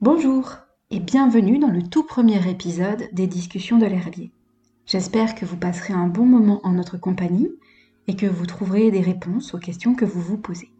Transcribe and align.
Bonjour 0.00 0.56
et 0.90 0.98
bienvenue 0.98 1.60
dans 1.60 1.70
le 1.70 1.80
tout 1.80 2.02
premier 2.02 2.50
épisode 2.50 3.08
des 3.12 3.28
discussions 3.28 3.78
de 3.78 3.86
l'herbier. 3.86 4.32
J'espère 4.86 5.36
que 5.36 5.46
vous 5.46 5.56
passerez 5.56 5.94
un 5.94 6.08
bon 6.08 6.26
moment 6.26 6.60
en 6.64 6.72
notre 6.72 6.98
compagnie 6.98 7.48
et 8.08 8.16
que 8.16 8.26
vous 8.26 8.44
trouverez 8.44 8.90
des 8.90 9.00
réponses 9.00 9.54
aux 9.54 9.58
questions 9.58 9.94
que 9.94 10.04
vous 10.04 10.20
vous 10.20 10.36
posez. 10.36 10.72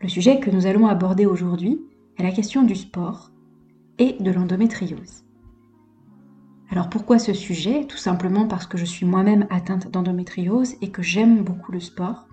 Le 0.00 0.08
sujet 0.08 0.38
que 0.38 0.50
nous 0.50 0.66
allons 0.66 0.86
aborder 0.86 1.26
aujourd'hui 1.26 1.80
est 2.16 2.22
la 2.22 2.30
question 2.30 2.62
du 2.62 2.76
sport 2.76 3.32
et 3.98 4.12
de 4.20 4.30
l'endométriose. 4.30 5.24
Alors 6.70 6.88
pourquoi 6.88 7.18
ce 7.18 7.34
sujet? 7.34 7.86
Tout 7.86 7.98
simplement 7.98 8.46
parce 8.46 8.68
que 8.68 8.78
je 8.78 8.84
suis 8.84 9.04
moi-même 9.04 9.48
atteinte 9.50 9.90
d'endométriose 9.90 10.76
et 10.80 10.92
que 10.92 11.02
j'aime 11.02 11.42
beaucoup 11.42 11.72
le 11.72 11.80
sport 11.80 12.28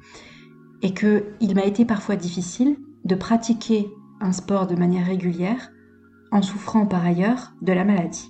et 0.84 0.94
qu'il 0.94 1.56
m'a 1.56 1.66
été 1.66 1.84
parfois 1.84 2.16
difficile 2.16 2.78
de 3.06 3.16
pratiquer 3.16 3.90
un 4.22 4.32
sport 4.32 4.68
de 4.68 4.76
manière 4.76 5.08
régulière 5.08 5.72
en 6.36 6.42
souffrant 6.42 6.86
par 6.86 7.06
ailleurs 7.06 7.54
de 7.62 7.72
la 7.72 7.86
maladie. 7.86 8.30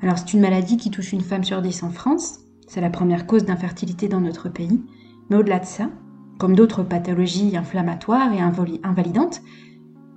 Alors 0.00 0.18
c'est 0.18 0.32
une 0.32 0.40
maladie 0.40 0.76
qui 0.76 0.90
touche 0.90 1.12
une 1.12 1.20
femme 1.20 1.44
sur 1.44 1.60
dix 1.60 1.82
en 1.82 1.90
France, 1.90 2.40
c'est 2.68 2.80
la 2.80 2.90
première 2.90 3.26
cause 3.26 3.44
d'infertilité 3.44 4.08
dans 4.08 4.20
notre 4.20 4.48
pays, 4.48 4.82
mais 5.28 5.36
au-delà 5.36 5.58
de 5.58 5.64
ça, 5.64 5.90
comme 6.38 6.54
d'autres 6.54 6.82
pathologies 6.82 7.56
inflammatoires 7.56 8.32
et 8.32 8.40
invalidantes, 8.40 9.42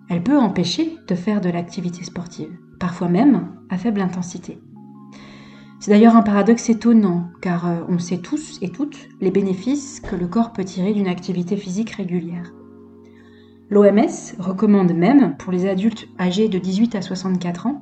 elle 0.10 0.24
peut 0.24 0.38
empêcher 0.38 0.98
de 1.08 1.16
faire 1.16 1.42
de 1.42 1.50
l'activité 1.50 2.04
sportive, 2.04 2.56
parfois 2.80 3.10
même 3.10 3.50
à 3.70 3.78
faible 3.78 4.02
intensité. 4.02 4.60
C'est 5.80 5.92
d'ailleurs 5.92 6.16
un 6.16 6.22
paradoxe 6.22 6.70
étonnant, 6.70 7.30
car 7.42 7.68
euh, 7.68 7.82
on 7.90 8.00
sait 8.00 8.20
tous 8.20 8.60
et 8.62 8.70
toutes 8.70 9.10
les 9.20 9.32
bénéfices 9.32 10.00
que 10.00 10.16
le 10.16 10.28
corps 10.28 10.54
peut 10.54 10.64
tirer 10.64 10.94
d'une 10.94 11.08
activité 11.08 11.58
physique 11.58 11.92
régulière. 11.92 12.54
L'OMS 13.70 14.36
recommande 14.38 14.94
même, 14.94 15.36
pour 15.38 15.52
les 15.52 15.68
adultes 15.68 16.08
âgés 16.20 16.50
de 16.50 16.60
18 16.60 16.94
à 16.96 17.02
64 17.02 17.66
ans, 17.66 17.82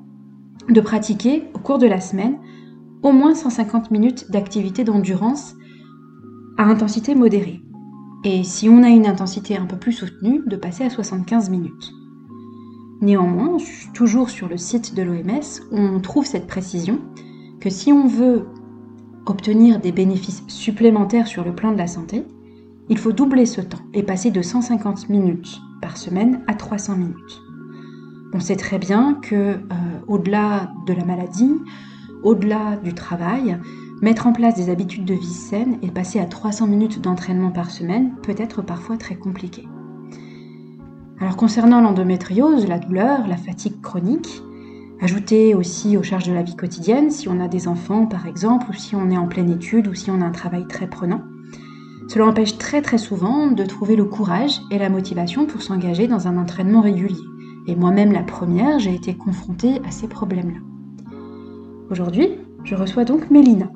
de 0.69 0.79
pratiquer 0.79 1.43
au 1.53 1.59
cours 1.59 1.77
de 1.77 1.87
la 1.87 1.99
semaine 1.99 2.37
au 3.01 3.11
moins 3.11 3.35
150 3.35 3.91
minutes 3.91 4.31
d'activité 4.31 4.85
d'endurance 4.85 5.55
à 6.57 6.63
intensité 6.63 7.15
modérée. 7.15 7.59
Et 8.23 8.45
si 8.45 8.69
on 8.69 8.81
a 8.81 8.87
une 8.87 9.05
intensité 9.05 9.57
un 9.57 9.65
peu 9.65 9.75
plus 9.75 9.91
soutenue, 9.91 10.41
de 10.47 10.55
passer 10.55 10.85
à 10.85 10.89
75 10.89 11.49
minutes. 11.49 11.91
Néanmoins, 13.01 13.57
toujours 13.93 14.29
sur 14.29 14.47
le 14.47 14.55
site 14.55 14.95
de 14.95 15.03
l'OMS, 15.03 15.41
on 15.73 15.99
trouve 15.99 16.25
cette 16.25 16.47
précision 16.47 17.01
que 17.59 17.69
si 17.69 17.91
on 17.91 18.07
veut 18.07 18.45
obtenir 19.25 19.81
des 19.81 19.91
bénéfices 19.91 20.43
supplémentaires 20.47 21.27
sur 21.27 21.43
le 21.43 21.53
plan 21.53 21.73
de 21.73 21.77
la 21.77 21.87
santé, 21.87 22.25
il 22.87 22.97
faut 22.97 23.11
doubler 23.11 23.45
ce 23.45 23.59
temps 23.59 23.83
et 23.93 24.03
passer 24.03 24.31
de 24.31 24.41
150 24.41 25.09
minutes 25.09 25.59
par 25.83 25.97
semaine 25.97 26.39
à 26.47 26.53
300 26.53 26.95
minutes. 26.95 27.43
On 28.33 28.39
sait 28.39 28.55
très 28.55 28.79
bien 28.79 29.15
que 29.15 29.35
euh, 29.35 29.57
au-delà 30.07 30.71
de 30.87 30.93
la 30.93 31.03
maladie, 31.03 31.51
au-delà 32.23 32.77
du 32.77 32.93
travail, 32.93 33.59
mettre 34.01 34.25
en 34.25 34.31
place 34.31 34.55
des 34.55 34.69
habitudes 34.69 35.03
de 35.03 35.13
vie 35.13 35.25
saines 35.25 35.77
et 35.81 35.91
passer 35.91 36.21
à 36.21 36.25
300 36.25 36.67
minutes 36.67 37.01
d'entraînement 37.01 37.51
par 37.51 37.69
semaine 37.69 38.15
peut 38.23 38.35
être 38.37 38.61
parfois 38.61 38.95
très 38.95 39.15
compliqué. 39.15 39.67
Alors 41.19 41.35
concernant 41.35 41.81
l'endométriose, 41.81 42.65
la 42.65 42.79
douleur, 42.79 43.27
la 43.27 43.37
fatigue 43.37 43.81
chronique, 43.81 44.41
ajoutée 45.01 45.53
aussi 45.53 45.97
aux 45.97 46.03
charges 46.03 46.27
de 46.29 46.33
la 46.33 46.43
vie 46.43 46.55
quotidienne, 46.55 47.11
si 47.11 47.27
on 47.27 47.41
a 47.41 47.49
des 47.49 47.67
enfants 47.67 48.05
par 48.05 48.25
exemple, 48.25 48.67
ou 48.69 48.73
si 48.73 48.95
on 48.95 49.11
est 49.11 49.17
en 49.17 49.27
pleine 49.27 49.51
étude, 49.51 49.89
ou 49.89 49.93
si 49.93 50.09
on 50.09 50.21
a 50.21 50.25
un 50.25 50.31
travail 50.31 50.65
très 50.65 50.87
prenant, 50.87 51.21
cela 52.07 52.27
empêche 52.27 52.57
très 52.57 52.81
très 52.81 52.97
souvent 52.97 53.47
de 53.47 53.63
trouver 53.63 53.95
le 53.95 54.05
courage 54.05 54.61
et 54.71 54.77
la 54.77 54.89
motivation 54.89 55.45
pour 55.45 55.61
s'engager 55.61 56.07
dans 56.07 56.27
un 56.27 56.37
entraînement 56.37 56.81
régulier. 56.81 57.23
Et 57.67 57.75
moi-même 57.75 58.11
la 58.11 58.23
première, 58.23 58.79
j'ai 58.79 58.93
été 58.93 59.15
confrontée 59.15 59.81
à 59.87 59.91
ces 59.91 60.07
problèmes-là. 60.07 60.59
Aujourd'hui, 61.89 62.29
je 62.63 62.75
reçois 62.75 63.05
donc 63.05 63.29
Mélina. 63.29 63.71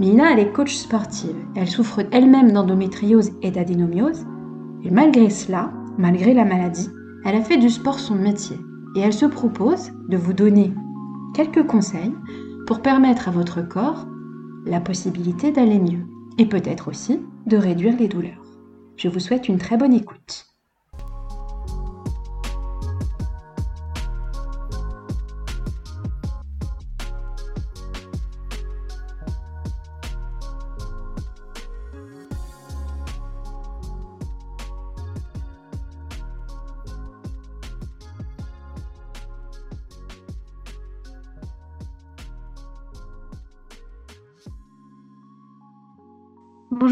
Mélina, 0.00 0.32
elle 0.32 0.38
est 0.38 0.52
coach 0.52 0.74
sportive. 0.74 1.36
Elle 1.54 1.68
souffre 1.68 2.00
elle-même 2.10 2.52
d'endométriose 2.52 3.32
et 3.42 3.50
d'adénomiose. 3.50 4.26
Et 4.82 4.90
malgré 4.90 5.28
cela, 5.30 5.72
malgré 5.98 6.34
la 6.34 6.44
maladie, 6.44 6.88
elle 7.24 7.36
a 7.36 7.42
fait 7.42 7.58
du 7.58 7.68
sport 7.68 8.00
son 8.00 8.14
métier. 8.14 8.56
Et 8.96 9.00
elle 9.00 9.12
se 9.12 9.26
propose 9.26 9.92
de 10.08 10.16
vous 10.16 10.32
donner 10.32 10.72
quelques 11.34 11.66
conseils 11.66 12.14
pour 12.66 12.80
permettre 12.80 13.28
à 13.28 13.32
votre 13.32 13.62
corps 13.62 14.06
la 14.66 14.80
possibilité 14.80 15.52
d'aller 15.52 15.78
mieux. 15.78 16.06
Et 16.38 16.46
peut-être 16.46 16.88
aussi 16.88 17.20
de 17.46 17.56
réduire 17.56 17.96
les 17.98 18.08
douleurs. 18.08 18.44
Je 18.96 19.08
vous 19.08 19.20
souhaite 19.20 19.48
une 19.48 19.58
très 19.58 19.76
bonne 19.76 19.94
écoute. 19.94 20.51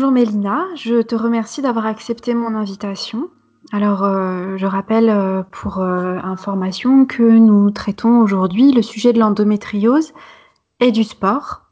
Bonjour 0.00 0.12
Mélina, 0.12 0.66
je 0.76 1.02
te 1.02 1.14
remercie 1.14 1.60
d'avoir 1.60 1.84
accepté 1.84 2.32
mon 2.32 2.54
invitation. 2.54 3.28
Alors, 3.70 4.02
euh, 4.02 4.56
je 4.56 4.64
rappelle 4.64 5.10
euh, 5.10 5.42
pour 5.42 5.80
euh, 5.80 6.16
information 6.24 7.04
que 7.04 7.22
nous 7.22 7.70
traitons 7.70 8.20
aujourd'hui 8.20 8.72
le 8.72 8.80
sujet 8.80 9.12
de 9.12 9.18
l'endométriose 9.18 10.14
et 10.80 10.90
du 10.90 11.04
sport. 11.04 11.66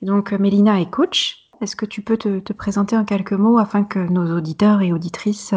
donc, 0.00 0.32
Mélina 0.32 0.80
est 0.80 0.88
coach. 0.88 1.50
Est-ce 1.60 1.76
que 1.76 1.84
tu 1.84 2.00
peux 2.00 2.16
te, 2.16 2.38
te, 2.38 2.54
présenter 2.54 2.96
en 2.96 3.04
quelques 3.04 3.32
mots 3.32 3.58
afin 3.58 3.84
que 3.84 3.98
nos 3.98 4.34
auditeurs 4.34 4.80
et 4.80 4.90
auditrices 4.90 5.52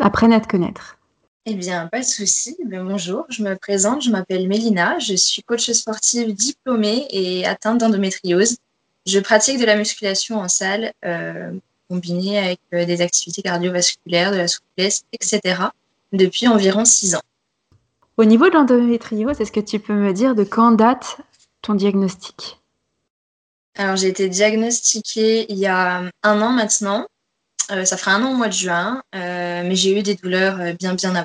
apprennent 0.00 0.32
à 0.32 0.40
te 0.40 0.48
connaître? 0.48 0.96
Eh 1.44 1.56
bien, 1.56 1.88
pas 1.88 2.00
de 2.00 2.06
souci. 2.06 2.56
Ben, 2.64 2.86
bonjour, 2.86 3.26
je 3.28 3.42
me 3.42 3.54
présente, 3.56 4.00
je 4.00 4.10
m'appelle 4.10 4.48
Mélina, 4.48 4.98
je 4.98 5.14
suis 5.14 5.42
coach 5.42 5.70
sportive 5.72 6.32
diplômée 6.32 7.06
et 7.10 7.44
atteinte 7.44 7.80
d'endométriose. 7.80 8.56
Je 9.06 9.20
pratique 9.20 9.58
de 9.58 9.66
la 9.66 9.76
musculation 9.76 10.40
en 10.40 10.48
salle, 10.48 10.92
euh, 11.04 11.52
combinée 11.90 12.38
avec 12.38 12.60
euh, 12.72 12.86
des 12.86 13.02
activités 13.02 13.42
cardiovasculaires, 13.42 14.32
de 14.32 14.38
la 14.38 14.48
souplesse, 14.48 15.04
etc., 15.12 15.64
depuis 16.12 16.48
environ 16.48 16.84
six 16.86 17.14
ans. 17.14 17.22
Au 18.16 18.24
niveau 18.24 18.48
de 18.48 18.54
l'endométriose, 18.54 19.40
est-ce 19.40 19.52
que 19.52 19.60
tu 19.60 19.78
peux 19.78 19.92
me 19.92 20.12
dire 20.12 20.34
de 20.34 20.44
quand 20.44 20.72
date 20.72 21.18
ton 21.60 21.74
diagnostic? 21.74 22.60
Alors, 23.76 23.96
j'ai 23.96 24.08
été 24.08 24.28
diagnostiquée 24.28 25.52
il 25.52 25.58
y 25.58 25.66
a 25.66 26.04
un 26.22 26.40
an 26.40 26.52
maintenant. 26.52 27.06
Euh, 27.72 27.84
ça 27.84 27.96
fera 27.96 28.12
un 28.12 28.24
an 28.24 28.32
au 28.32 28.36
mois 28.36 28.48
de 28.48 28.52
juin, 28.52 29.02
mais 29.12 29.74
j'ai 29.74 29.98
eu 29.98 30.02
des 30.02 30.14
douleurs 30.14 30.74
bien, 30.78 30.94
bien 30.94 31.14
avant. 31.14 31.24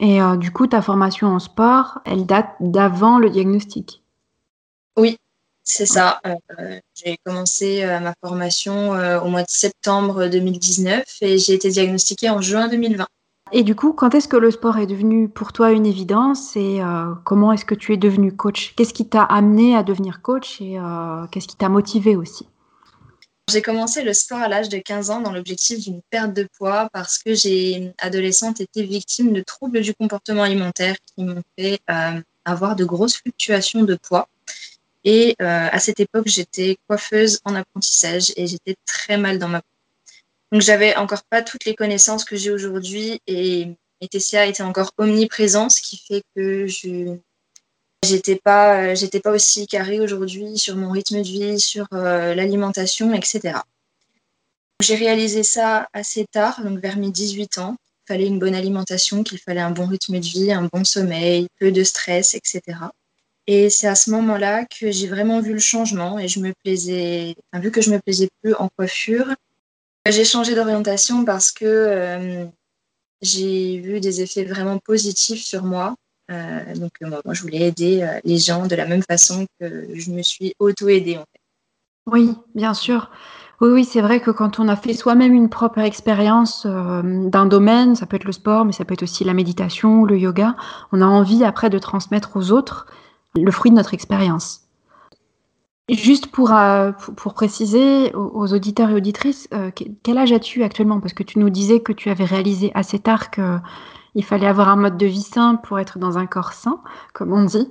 Et 0.00 0.18
du 0.38 0.50
coup, 0.50 0.66
ta 0.66 0.82
formation 0.82 1.28
en 1.28 1.38
sport, 1.38 2.00
elle 2.04 2.26
date 2.26 2.50
d'avant 2.60 3.18
le 3.18 3.30
diagnostic? 3.30 4.02
Oui, 4.96 5.18
c'est 5.68 5.84
ça. 5.84 6.20
Euh, 6.24 6.78
j'ai 6.94 7.18
commencé 7.24 7.82
euh, 7.82 7.98
ma 7.98 8.14
formation 8.24 8.94
euh, 8.94 9.20
au 9.20 9.26
mois 9.26 9.42
de 9.42 9.50
septembre 9.50 10.28
2019 10.28 11.04
et 11.22 11.38
j'ai 11.38 11.54
été 11.54 11.70
diagnostiquée 11.70 12.30
en 12.30 12.40
juin 12.40 12.68
2020. 12.68 13.04
Et 13.50 13.64
du 13.64 13.74
coup, 13.74 13.92
quand 13.92 14.14
est-ce 14.14 14.28
que 14.28 14.36
le 14.36 14.52
sport 14.52 14.78
est 14.78 14.86
devenu 14.86 15.28
pour 15.28 15.52
toi 15.52 15.72
une 15.72 15.84
évidence 15.84 16.56
et 16.56 16.80
comment 17.24 17.52
est-ce 17.52 17.64
que 17.64 17.76
tu 17.76 17.92
es 17.92 17.96
devenu 17.96 18.34
coach? 18.34 18.74
Qu'est-ce 18.74 18.92
qui 18.92 19.08
t'a 19.08 19.22
amené 19.22 19.76
à 19.76 19.84
devenir 19.84 20.20
coach 20.20 20.60
et 20.60 20.76
qu'est-ce 21.30 21.46
qui 21.46 21.54
t'a 21.54 21.68
motivé 21.68 22.16
aussi? 22.16 22.48
J'ai 23.48 23.62
commencé 23.62 24.02
le 24.02 24.14
sport 24.14 24.40
à 24.40 24.48
l'âge 24.48 24.68
de 24.68 24.78
15 24.78 25.10
ans 25.10 25.20
dans 25.20 25.30
l'objectif 25.30 25.78
d'une 25.78 26.00
perte 26.10 26.32
de 26.32 26.48
poids 26.58 26.88
parce 26.92 27.18
que 27.18 27.34
j'ai, 27.34 27.92
adolescente, 27.98 28.60
été 28.60 28.82
victime 28.82 29.32
de 29.32 29.42
troubles 29.42 29.80
du 29.80 29.94
comportement 29.94 30.42
alimentaire 30.42 30.96
qui 31.14 31.22
m'ont 31.22 31.42
fait 31.56 31.78
avoir 32.44 32.74
de 32.74 32.84
grosses 32.84 33.18
fluctuations 33.18 33.84
de 33.84 33.94
poids. 33.94 34.28
Et 35.06 35.36
euh, 35.40 35.68
à 35.70 35.78
cette 35.78 36.00
époque, 36.00 36.26
j'étais 36.26 36.78
coiffeuse 36.88 37.38
en 37.44 37.54
apprentissage 37.54 38.32
et 38.36 38.48
j'étais 38.48 38.74
très 38.86 39.16
mal 39.16 39.38
dans 39.38 39.46
ma 39.46 39.60
peau. 39.60 39.68
Donc, 40.50 40.62
j'avais 40.62 40.96
encore 40.96 41.22
pas 41.22 41.42
toutes 41.42 41.64
les 41.64 41.76
connaissances 41.76 42.24
que 42.24 42.34
j'ai 42.34 42.50
aujourd'hui 42.50 43.20
et 43.28 43.68
mes 44.02 44.08
TCA 44.08 44.46
étaient 44.46 44.64
encore 44.64 44.90
omniprésents, 44.98 45.68
ce 45.68 45.80
qui 45.80 45.96
fait 45.96 46.22
que 46.34 46.66
je 46.66 47.16
j'étais 48.04 48.36
pas 48.36 48.94
j'étais 48.94 49.20
pas 49.20 49.32
aussi 49.32 49.66
carrée 49.66 50.00
aujourd'hui 50.00 50.58
sur 50.58 50.76
mon 50.76 50.90
rythme 50.90 51.22
de 51.22 51.26
vie, 51.26 51.60
sur 51.60 51.86
euh, 51.92 52.34
l'alimentation, 52.34 53.14
etc. 53.14 53.60
J'ai 54.82 54.96
réalisé 54.96 55.44
ça 55.44 55.88
assez 55.92 56.26
tard, 56.26 56.62
donc 56.62 56.80
vers 56.80 56.96
mes 56.96 57.10
18 57.10 57.58
ans. 57.58 57.76
Il 58.04 58.12
fallait 58.12 58.26
une 58.26 58.40
bonne 58.40 58.54
alimentation, 58.56 59.22
qu'il 59.22 59.38
fallait 59.38 59.60
un 59.60 59.70
bon 59.70 59.86
rythme 59.86 60.18
de 60.18 60.26
vie, 60.26 60.52
un 60.52 60.68
bon 60.72 60.84
sommeil, 60.84 61.46
peu 61.60 61.70
de 61.70 61.84
stress, 61.84 62.34
etc. 62.34 62.60
Et 63.46 63.70
c'est 63.70 63.86
à 63.86 63.94
ce 63.94 64.10
moment-là 64.10 64.64
que 64.64 64.90
j'ai 64.90 65.06
vraiment 65.06 65.40
vu 65.40 65.52
le 65.52 65.60
changement 65.60 66.18
et 66.18 66.26
je 66.26 66.40
me 66.40 66.52
plaisais, 66.64 67.36
vu 67.54 67.70
que 67.70 67.80
je 67.80 67.90
me 67.90 68.00
plaisais 68.00 68.28
plus 68.42 68.54
en 68.54 68.68
coiffure, 68.76 69.34
j'ai 70.08 70.24
changé 70.24 70.54
d'orientation 70.54 71.24
parce 71.24 71.52
que 71.52 71.64
euh, 71.64 72.44
j'ai 73.22 73.78
vu 73.78 74.00
des 74.00 74.20
effets 74.20 74.44
vraiment 74.44 74.78
positifs 74.78 75.44
sur 75.44 75.62
moi. 75.62 75.94
donc 76.28 76.92
moi, 77.00 77.34
je 77.34 77.42
voulais 77.42 77.68
aider 77.68 78.06
les 78.24 78.38
gens 78.38 78.66
de 78.66 78.74
la 78.74 78.86
même 78.86 79.02
façon 79.08 79.46
que 79.60 79.88
je 79.94 80.10
me 80.10 80.22
suis 80.22 80.54
auto-aidée. 80.58 81.18
Oui, 82.06 82.34
bien 82.54 82.74
sûr. 82.74 83.10
Oui, 83.60 83.70
oui, 83.70 83.84
c'est 83.84 84.02
vrai 84.02 84.20
que 84.20 84.30
quand 84.30 84.60
on 84.60 84.68
a 84.68 84.76
fait 84.76 84.92
soi-même 84.92 85.32
une 85.32 85.48
propre 85.48 85.78
expérience 85.78 86.66
d'un 86.66 87.46
domaine, 87.46 87.96
ça 87.96 88.06
peut 88.06 88.16
être 88.16 88.24
le 88.24 88.32
sport, 88.32 88.64
mais 88.64 88.72
ça 88.72 88.84
peut 88.84 88.94
être 88.94 89.02
aussi 89.02 89.24
la 89.24 89.34
méditation, 89.34 90.04
le 90.04 90.18
yoga, 90.18 90.56
on 90.92 91.00
a 91.00 91.06
envie 91.06 91.42
après 91.42 91.70
de 91.70 91.78
transmettre 91.78 92.36
aux 92.36 92.50
autres 92.52 92.86
le 93.36 93.50
fruit 93.50 93.70
de 93.70 93.76
notre 93.76 93.94
expérience. 93.94 94.66
Juste 95.88 96.26
pour, 96.26 96.52
euh, 96.52 96.90
pour, 96.90 97.34
préciser 97.34 98.12
aux, 98.14 98.52
auditeurs 98.52 98.90
et 98.90 98.94
auditrices, 98.94 99.46
euh, 99.54 99.70
quel 100.02 100.18
âge 100.18 100.32
as-tu 100.32 100.64
actuellement? 100.64 101.00
Parce 101.00 101.12
que 101.12 101.22
tu 101.22 101.38
nous 101.38 101.48
disais 101.48 101.78
que 101.78 101.92
tu 101.92 102.10
avais 102.10 102.24
réalisé 102.24 102.72
assez 102.74 102.98
tard 102.98 103.30
qu'il 103.30 104.24
fallait 104.24 104.48
avoir 104.48 104.68
un 104.68 104.74
mode 104.74 104.96
de 104.96 105.06
vie 105.06 105.22
sain 105.22 105.54
pour 105.54 105.78
être 105.78 106.00
dans 106.00 106.18
un 106.18 106.26
corps 106.26 106.54
sain, 106.54 106.80
comme 107.12 107.32
on 107.32 107.44
dit. 107.44 107.70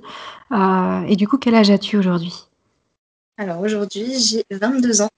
Euh, 0.52 1.02
et 1.02 1.16
du 1.16 1.28
coup, 1.28 1.36
quel 1.36 1.54
âge 1.54 1.70
as-tu 1.70 1.98
aujourd'hui? 1.98 2.46
Alors 3.36 3.60
aujourd'hui, 3.60 4.18
j'ai 4.18 4.46
22 4.50 5.02
ans. 5.02 5.10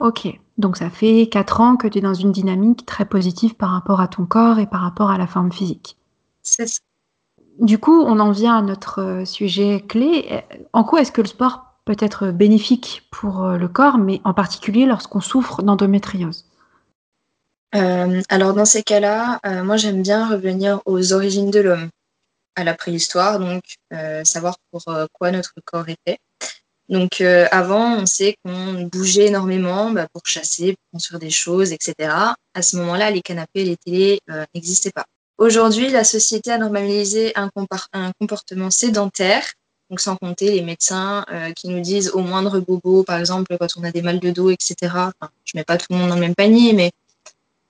Ok, 0.00 0.28
donc 0.58 0.76
ça 0.76 0.90
fait 0.90 1.28
4 1.30 1.60
ans 1.60 1.76
que 1.76 1.86
tu 1.86 1.98
es 1.98 2.00
dans 2.00 2.12
une 2.12 2.32
dynamique 2.32 2.84
très 2.86 3.06
positive 3.06 3.54
par 3.54 3.70
rapport 3.70 4.00
à 4.00 4.08
ton 4.08 4.26
corps 4.26 4.58
et 4.58 4.66
par 4.66 4.80
rapport 4.80 5.10
à 5.10 5.16
la 5.16 5.28
forme 5.28 5.52
physique. 5.52 5.96
C'est 6.42 6.66
ça. 6.66 6.80
Du 7.58 7.78
coup, 7.78 8.02
on 8.02 8.20
en 8.20 8.32
vient 8.32 8.58
à 8.58 8.62
notre 8.62 9.22
sujet 9.24 9.82
clé. 9.86 10.42
En 10.72 10.84
quoi 10.84 11.00
est-ce 11.00 11.12
que 11.12 11.22
le 11.22 11.26
sport 11.26 11.66
peut 11.86 11.96
être 12.00 12.32
bénéfique 12.32 13.08
pour 13.10 13.44
euh, 13.44 13.56
le 13.56 13.68
corps, 13.68 13.96
mais 13.96 14.20
en 14.24 14.34
particulier 14.34 14.84
lorsqu'on 14.84 15.20
souffre 15.20 15.62
d'endométriose? 15.62 16.44
Euh, 17.74 18.20
Alors 18.28 18.52
dans 18.52 18.64
ces 18.64 18.82
cas-là, 18.82 19.40
euh, 19.46 19.64
moi 19.64 19.76
j'aime 19.76 20.02
bien 20.02 20.28
revenir 20.28 20.80
aux 20.84 21.12
origines 21.12 21.50
de 21.50 21.60
l'homme, 21.60 21.88
à 22.56 22.64
la 22.64 22.74
préhistoire, 22.74 23.38
donc 23.38 23.62
savoir 24.24 24.56
pour 24.70 24.84
quoi 25.12 25.30
notre 25.30 25.54
corps 25.64 25.88
était. 25.88 26.18
Donc 26.88 27.20
avant, 27.20 27.96
on 27.96 28.06
sait 28.06 28.36
qu'on 28.44 28.82
bougeait 28.84 29.26
énormément 29.26 29.90
bah, 29.90 30.06
pour 30.12 30.22
chasser, 30.24 30.72
pour 30.72 30.92
construire 30.92 31.20
des 31.20 31.30
choses, 31.30 31.72
etc. 31.72 31.94
À 32.54 32.62
ce 32.62 32.76
moment-là, 32.76 33.10
les 33.10 33.22
canapés, 33.22 33.64
les 33.64 33.76
télés 33.76 34.20
n'existaient 34.54 34.92
pas. 34.92 35.04
Aujourd'hui, 35.38 35.90
la 35.90 36.04
société 36.04 36.50
a 36.50 36.58
normalisé 36.58 37.32
un 37.36 37.50
comportement 38.18 38.70
sédentaire 38.70 39.44
donc 39.90 40.00
sans 40.00 40.16
compter 40.16 40.50
les 40.50 40.62
médecins 40.62 41.24
euh, 41.30 41.52
qui 41.52 41.68
nous 41.68 41.80
disent 41.80 42.10
au 42.10 42.20
moindre 42.20 42.58
bobo, 42.60 43.04
par 43.04 43.18
exemple 43.18 43.56
quand 43.58 43.68
on 43.76 43.84
a 43.84 43.92
des 43.92 44.02
mal 44.02 44.18
de 44.18 44.30
dos, 44.30 44.50
etc. 44.50 44.74
Enfin, 44.82 45.30
je 45.44 45.52
mets 45.54 45.64
pas 45.64 45.78
tout 45.78 45.86
le 45.90 45.96
monde 45.96 46.08
dans 46.08 46.16
le 46.16 46.20
même 46.20 46.34
panier, 46.34 46.72
mais 46.72 46.90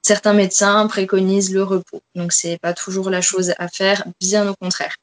certains 0.02 0.32
médecins 0.32 0.86
préconisent 0.86 1.52
le 1.52 1.62
repos. 1.62 2.00
Donc 2.14 2.32
c'est 2.32 2.58
pas 2.58 2.72
toujours 2.72 3.10
la 3.10 3.20
chose 3.20 3.52
à 3.58 3.68
faire, 3.68 4.04
bien 4.20 4.48
au 4.48 4.54
contraire. 4.54 4.96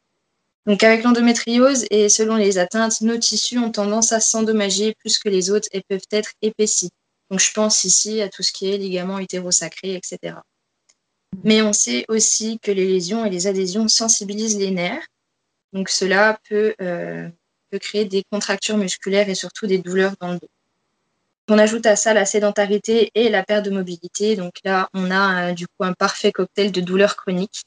Donc 0.66 0.82
avec 0.84 1.04
l'endométriose 1.04 1.86
et 1.92 2.10
selon 2.10 2.36
les 2.36 2.58
atteintes, 2.58 3.02
nos 3.02 3.18
tissus 3.18 3.60
ont 3.60 3.72
tendance 3.72 4.12
à 4.12 4.20
s'endommager 4.20 4.96
plus 5.00 5.20
que 5.20 5.30
les 5.30 5.52
autres 5.52 5.68
et 5.72 5.82
peuvent 5.88 6.08
être 6.12 6.32
épaissis. 6.42 6.90
Donc 7.30 7.42
je 7.42 7.52
pense 7.52 7.84
ici 7.84 8.22
à 8.22 8.30
tout 8.30 8.44
ce 8.44 8.52
qui 8.52 8.72
est 8.72 8.78
ligaments 8.78 9.20
utérosacrés, 9.20 9.96
etc. 9.96 10.36
Mais 11.44 11.62
on 11.62 11.74
sait 11.74 12.06
aussi 12.08 12.60
que 12.60 12.72
les 12.72 12.88
lésions 12.88 13.26
et 13.26 13.30
les 13.30 13.48
adhésions 13.48 13.88
sensibilisent 13.88 14.58
les 14.58 14.72
nerfs 14.72 15.08
donc 15.74 15.90
cela 15.90 16.40
euh, 16.52 17.30
peut, 17.72 17.80
créer 17.80 18.06
des 18.06 18.24
contractures 18.32 18.78
musculaires 18.78 19.28
et 19.28 19.36
surtout 19.36 19.66
des 19.66 19.80
douleurs 19.80 20.14
dans 20.22 20.32
le 20.32 20.40
dos. 20.40 20.50
On 21.50 21.58
ajoute 21.58 21.86
à 21.88 21.96
ça 21.98 22.14
la 22.14 22.26
sédentarité 22.26 23.12
et 23.16 23.30
la 23.30 23.44
perte 23.44 23.66
de 23.66 23.72
mobilité. 23.72 24.36
Donc 24.36 24.54
là, 24.64 24.88
on 24.94 25.12
a 25.12 25.50
euh, 25.50 25.54
du 25.54 25.68
coup 25.68 25.84
un 25.84 25.94
parfait 25.94 26.32
cocktail 26.32 26.72
de 26.72 26.80
douleurs 26.80 27.18
chroniques. 27.18 27.64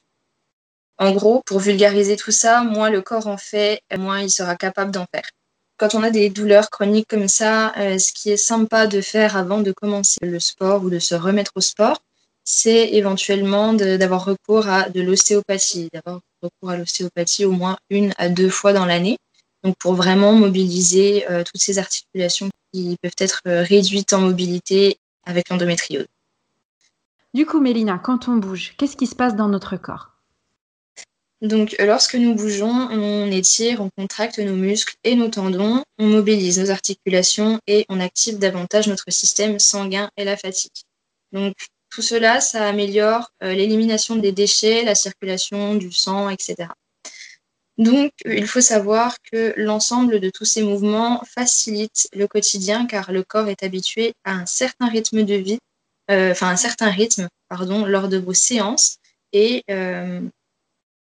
En 0.98 1.12
gros, 1.12 1.42
pour 1.44 1.58
vulgariser 1.58 2.16
tout 2.16 2.30
ça, 2.30 2.62
moins 2.62 2.88
le 2.88 3.02
corps 3.02 3.26
en 3.26 3.36
fait, 3.36 3.82
moins 3.98 4.20
il 4.20 4.30
sera 4.30 4.56
capable 4.56 4.92
d'en 4.92 5.04
faire. 5.12 5.28
Quand 5.76 5.94
on 5.94 6.02
a 6.02 6.10
des 6.10 6.30
douleurs 6.30 6.70
chroniques 6.70 7.08
comme 7.08 7.28
ça, 7.28 7.76
euh, 7.76 7.98
ce 7.98 8.14
qui 8.14 8.30
est 8.30 8.38
sympa 8.38 8.86
de 8.86 9.02
faire 9.02 9.36
avant 9.36 9.60
de 9.60 9.72
commencer 9.72 10.18
le 10.22 10.40
sport 10.40 10.84
ou 10.84 10.88
de 10.88 10.98
se 10.98 11.14
remettre 11.14 11.52
au 11.54 11.60
sport, 11.60 11.98
c'est 12.46 12.92
éventuellement 12.92 13.74
d'avoir 13.74 14.24
recours 14.24 14.68
à 14.68 14.88
de 14.88 15.02
l'ostéopathie, 15.02 15.90
d'avoir 15.92 16.20
recours 16.40 16.70
à 16.70 16.76
l'ostéopathie 16.76 17.44
au 17.44 17.50
moins 17.50 17.76
une 17.90 18.14
à 18.18 18.28
deux 18.28 18.48
fois 18.48 18.72
dans 18.72 18.86
l'année, 18.86 19.18
donc 19.64 19.76
pour 19.78 19.94
vraiment 19.94 20.32
mobiliser 20.32 21.28
euh, 21.28 21.42
toutes 21.42 21.60
ces 21.60 21.78
articulations 21.78 22.48
qui 22.72 22.96
peuvent 23.02 23.16
être 23.18 23.42
euh, 23.48 23.62
réduites 23.62 24.12
en 24.12 24.20
mobilité 24.20 24.96
avec 25.24 25.48
l'endométriose. 25.48 26.06
Du 27.34 27.46
coup, 27.46 27.60
Mélina, 27.60 27.98
quand 27.98 28.28
on 28.28 28.36
bouge, 28.36 28.74
qu'est-ce 28.78 28.96
qui 28.96 29.08
se 29.08 29.16
passe 29.16 29.34
dans 29.34 29.48
notre 29.48 29.76
corps? 29.76 30.12
Donc, 31.42 31.74
lorsque 31.80 32.14
nous 32.14 32.34
bougeons, 32.34 32.88
on 32.92 33.30
étire, 33.30 33.80
on 33.80 33.90
contracte 33.90 34.38
nos 34.38 34.54
muscles 34.54 34.94
et 35.02 35.16
nos 35.16 35.28
tendons, 35.28 35.82
on 35.98 36.06
mobilise 36.06 36.60
nos 36.60 36.70
articulations 36.70 37.58
et 37.66 37.84
on 37.88 37.98
active 37.98 38.38
davantage 38.38 38.86
notre 38.86 39.10
système 39.10 39.58
sanguin 39.58 40.08
et 40.16 40.24
la 40.24 40.36
fatigue. 40.36 40.72
Donc, 41.32 41.54
tout 41.96 42.02
cela, 42.02 42.42
ça 42.42 42.68
améliore 42.68 43.32
euh, 43.42 43.54
l'élimination 43.54 44.16
des 44.16 44.30
déchets, 44.30 44.84
la 44.84 44.94
circulation 44.94 45.76
du 45.76 45.90
sang, 45.90 46.28
etc. 46.28 46.68
Donc, 47.78 48.12
il 48.26 48.46
faut 48.46 48.60
savoir 48.60 49.16
que 49.32 49.54
l'ensemble 49.56 50.20
de 50.20 50.28
tous 50.28 50.44
ces 50.44 50.62
mouvements 50.62 51.24
facilite 51.24 52.06
le 52.12 52.26
quotidien 52.26 52.84
car 52.86 53.12
le 53.12 53.22
corps 53.22 53.48
est 53.48 53.62
habitué 53.62 54.12
à 54.24 54.32
un 54.32 54.44
certain 54.44 54.90
rythme 54.90 55.22
de 55.22 55.36
vie, 55.36 55.58
euh, 56.10 56.32
enfin 56.32 56.48
un 56.48 56.56
certain 56.56 56.90
rythme, 56.90 57.28
pardon, 57.48 57.86
lors 57.86 58.08
de 58.08 58.18
vos 58.18 58.34
séances 58.34 58.98
et 59.32 59.64
euh, 59.70 60.20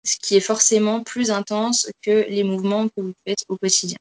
ce 0.04 0.18
qui 0.18 0.38
est 0.38 0.48
forcément 0.54 1.04
plus 1.04 1.30
intense 1.30 1.88
que 2.02 2.26
les 2.30 2.44
mouvements 2.44 2.88
que 2.88 3.02
vous 3.02 3.14
faites 3.28 3.46
au 3.48 3.58
quotidien. 3.58 4.00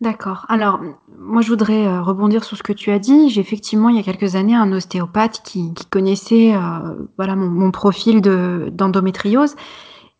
D'accord. 0.00 0.46
Alors, 0.48 0.80
moi, 1.18 1.42
je 1.42 1.48
voudrais 1.48 1.86
euh, 1.86 2.00
rebondir 2.00 2.42
sur 2.42 2.56
ce 2.56 2.62
que 2.62 2.72
tu 2.72 2.90
as 2.90 2.98
dit. 2.98 3.28
J'ai 3.28 3.42
effectivement, 3.42 3.90
il 3.90 3.96
y 3.96 3.98
a 3.98 4.02
quelques 4.02 4.34
années, 4.34 4.54
un 4.54 4.72
ostéopathe 4.72 5.42
qui, 5.44 5.74
connaissait 5.90 6.54
euh, 6.54 6.94
voilà, 7.18 7.36
mon, 7.36 7.70
profil 7.70 8.22
d'endométriose. 8.22 9.56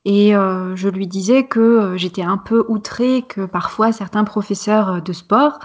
et 0.04 0.36
euh, 0.36 0.76
je 0.76 0.88
lui 0.88 1.06
disais 1.06 1.44
que 1.44 1.94
j'étais 1.96 2.22
un 2.22 2.36
peu 2.36 2.64
outrée 2.68 3.22
que 3.22 3.46
parfois 3.46 3.90
certains 3.92 4.24
professeurs 4.24 5.00
de 5.00 5.12
sport 5.14 5.60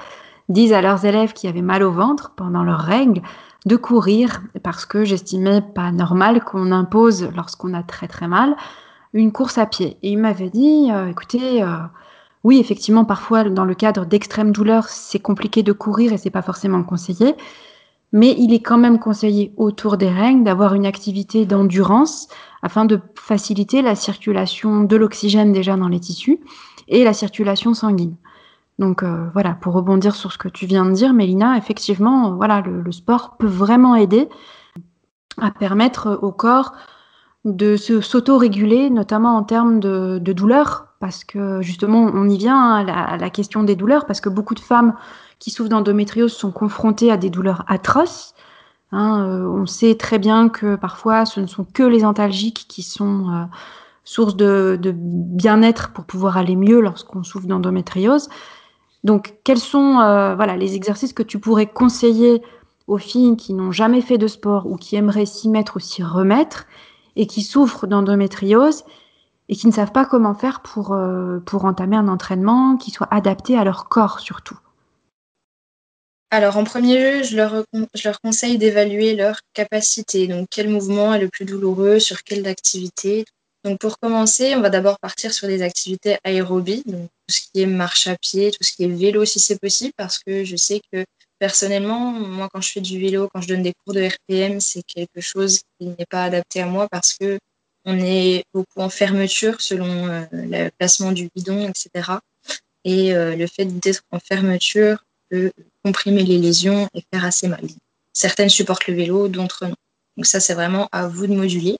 disent 0.48 0.74
à 0.74 0.82
leurs 0.82 1.04
élèves 1.04 1.34
qui 1.34 1.48
avaient 1.50 1.62
mal 1.62 1.84
au 1.84 1.92
ventre 1.92 2.32
pendant 2.38 2.64
leurs 2.64 2.80
règles 2.80 3.22
de 3.66 3.76
courir 3.76 4.42
parce 4.64 4.86
que 4.86 5.04
j'estimais 5.04 5.62
pas 5.62 5.92
normal 5.92 6.42
qu'on 6.44 6.72
impose, 6.72 7.30
lorsqu'on 7.36 7.74
a 7.74 7.84
très 7.84 8.08
très 8.08 8.30
mal, 8.30 8.56
une 9.12 9.34
course 9.34 9.58
à 9.58 9.66
pied. 9.66 9.98
Et 10.04 10.12
il 10.12 10.20
m'avait 10.20 10.50
dit, 10.50 10.89
écoutez, 11.10 11.63
oui, 12.46 12.60
effectivement, 12.60 13.06
parfois, 13.06 13.44
dans 13.46 13.66
le 13.66 13.74
cadre 13.74 14.06
d'extrême 14.06 14.52
douleur, 14.52 14.88
c'est 14.88 15.18
compliqué 15.18 15.64
de 15.64 15.72
courir 15.72 16.14
et 16.14 16.20
c'est 16.20 16.30
pas 16.30 16.44
forcément 16.44 16.84
conseillé. 16.84 17.34
Mais 18.14 18.36
il 18.38 18.54
est 18.54 18.62
quand 18.62 18.78
même 18.78 19.00
conseillé 19.00 19.52
autour 19.58 19.98
des 19.98 20.10
règles 20.10 20.44
d'avoir 20.44 20.75
une 20.75 20.86
activité 20.86 21.48
d'endurance 21.48 22.28
afin 22.62 22.86
de 22.86 23.02
faciliter 23.16 23.82
la 23.82 23.96
circulation 23.96 24.84
de 24.84 24.96
l'oxygène 24.96 25.54
déjà 25.54 25.75
dans 25.75 25.88
les 25.88 26.00
tissus 26.00 26.40
et 26.88 27.04
la 27.04 27.14
circulation 27.14 27.74
sanguine. 27.74 28.16
Donc 28.78 29.02
euh, 29.02 29.28
voilà, 29.34 29.56
pour 29.56 29.74
rebondir 29.74 30.14
sur 30.14 30.32
ce 30.32 30.38
que 30.38 30.48
tu 30.48 30.68
viens 30.68 30.86
de 30.86 30.92
dire, 30.92 31.14
Mélina, 31.14 31.58
effectivement, 31.58 32.36
voilà, 32.36 32.62
le, 32.62 32.92
sport 32.92 33.38
peut 33.40 33.48
vraiment 33.48 33.96
aider 33.96 34.30
à 35.42 35.50
permettre 35.50 36.20
au 36.22 36.32
corps 36.32 36.74
de 37.44 37.75
s'auto-réguler, 37.75 38.92
notamment 38.92 39.36
en 39.36 39.42
termes 39.42 39.80
de, 39.80 40.20
de 40.20 40.32
douleur, 40.32 40.85
parce 41.00 41.24
que 41.24 41.62
justement, 41.62 42.10
on 42.14 42.30
y 42.30 42.38
vient 42.38 42.58
hein, 42.58 42.88
à 42.88 43.18
la, 43.18 43.30
question 43.30 43.64
des 43.64 43.75
douleurs, 43.75 44.06
parce 44.06 44.22
que 44.22 44.30
beaucoup 44.30 44.56
de 44.56 44.60
femmes 44.60 44.96
qui 45.40 45.52
souffrent 45.52 45.70
d'endométriose 45.70 46.34
sont 46.34 46.52
confrontées 46.52 47.12
à 47.12 47.18
des 47.18 47.30
douleurs 47.30 47.64
atroces. 47.68 48.34
Hein, 48.92 49.25
euh, 49.28 49.48
on 49.48 49.66
sait 49.66 49.96
très 49.96 50.20
bien 50.20 50.48
que 50.50 50.75
parfois, 50.75 51.25
ce 51.25 51.40
ne 51.40 51.48
sont 51.48 51.66
que 51.66 51.84
les 51.84 52.06
antalgiques 52.06 52.66
qui 52.70 52.82
sont 52.82 53.30
euh, 53.30 53.44
source 54.06 54.36
de, 54.38 54.80
bien-être 54.96 55.92
pour 55.92 56.06
pouvoir 56.06 56.38
aller 56.38 56.56
mieux 56.56 56.80
lorsqu'on 56.80 57.24
souffre 57.24 57.48
d'endométriose. 57.48 58.30
Donc, 59.04 59.36
quels 59.44 59.60
sont 59.60 60.00
euh, 60.00 60.36
voilà, 60.36 60.56
les 60.56 60.75
exercices 60.75 61.14
que 61.14 61.24
tu 61.24 61.40
pourrais 61.40 61.68
conseiller 61.68 62.42
aux 62.88 62.98
filles 62.98 63.36
qui 63.36 63.54
n'ont 63.54 63.72
jamais 63.72 64.02
fait 64.02 64.18
de 64.18 64.28
sport 64.28 64.68
ou 64.68 64.78
qui 64.78 64.96
aimeraient 64.96 65.25
s'y 65.25 65.50
mettre 65.50 65.78
ou 65.78 65.80
s'y 65.80 66.04
remettre 66.04 66.66
et 67.16 67.28
qui 67.28 67.42
souffrent 67.42 67.88
d'endométriose 67.88 68.84
et 69.50 69.56
qui 69.56 69.68
ne 69.68 69.72
savent 69.72 69.92
pas 69.92 70.06
comment 70.06 70.34
faire 70.34 70.62
pour, 70.62 70.94
euh, 70.94 71.40
pour 71.46 71.66
entamer 71.66 71.98
un 71.98 72.08
entraînement 72.08 72.78
qui 72.78 72.92
soit 72.92 73.08
adapté 73.12 73.58
à 73.58 73.64
leur 73.64 73.88
corps 73.88 74.20
surtout 74.20 74.58
alors, 76.32 76.58
en 76.58 76.66
premier 76.66 76.98
lieu, 76.98 77.24
je 77.24 77.38
leur, 77.38 77.64
je 77.94 78.08
leur 78.10 78.20
conseille 78.20 78.58
d'évaluer 78.58 79.16
leur 79.16 79.40
capacité. 79.54 80.28
Donc, 80.28 80.48
quel 80.50 80.68
mouvement 80.68 81.14
est 81.14 81.20
le 81.20 81.30
plus 81.30 81.46
douloureux, 81.46 82.00
sur 82.00 82.24
quelle 82.24 82.46
activité? 82.48 83.24
Donc, 83.64 83.80
pour 83.80 84.00
commencer, 84.00 84.54
on 84.56 84.60
va 84.60 84.70
d'abord 84.70 85.00
partir 85.00 85.34
sur 85.34 85.48
des 85.48 85.62
activités 85.62 86.18
aérobies, 86.24 86.84
donc 86.86 87.10
tout 87.10 87.36
ce 87.36 87.42
qui 87.42 87.62
est 87.62 87.66
marche 87.66 88.08
à 88.08 88.18
pied, 88.18 88.52
tout 88.52 88.64
ce 88.64 88.74
qui 88.74 88.84
est 88.84 88.90
vélo 88.90 89.24
si 89.24 89.40
c'est 89.40 89.60
possible, 89.60 89.94
parce 89.98 90.20
que 90.20 90.44
je 90.44 90.56
sais 90.56 90.82
que 90.92 91.06
personnellement, 91.40 92.12
moi, 92.12 92.50
quand 92.54 92.62
je 92.62 92.72
fais 92.72 92.82
du 92.82 93.00
vélo, 93.00 93.30
quand 93.34 93.42
je 93.42 93.48
donne 93.48 93.64
des 93.64 93.74
cours 93.84 93.94
de 93.94 94.06
RPM, 94.06 94.60
c'est 94.60 94.84
quelque 94.84 95.22
chose 95.22 95.62
qui 95.80 95.88
n'est 95.88 96.06
pas 96.10 96.25
adapté 96.25 96.62
à 96.62 96.66
moi 96.66 96.88
parce 96.90 97.14
que 97.14 97.40
on 97.86 97.98
est 98.00 98.44
beaucoup 98.54 98.82
en 98.82 98.89
fermeture 98.89 99.62
selon 99.62 100.08
euh, 100.08 100.25
le 100.32 100.70
placement 100.70 101.12
du 101.12 101.30
bidon, 101.36 101.68
etc. 101.70 102.20
Et 102.84 103.13
euh, 103.13 103.36
le 103.36 103.48
fait 103.48 103.65
d'être 103.65 104.04
en 104.12 104.20
fermeture 104.20 105.06
peut 105.30 105.51
comprimer 105.84 106.24
les 106.24 106.38
lésions 106.38 106.89
et 106.94 107.04
faire 107.13 107.25
assez 107.25 107.48
mal. 107.48 107.65
Certaines 108.13 108.50
supportent 108.50 108.88
le 108.88 108.96
vélo, 108.96 109.27
d'autres 109.27 109.65
non. 109.65 109.75
Donc 110.18 110.25
ça, 110.25 110.39
c'est 110.39 110.54
vraiment 110.54 110.88
à 110.92 111.08
vous 111.08 111.27
de 111.27 111.34
moduler. 111.34 111.77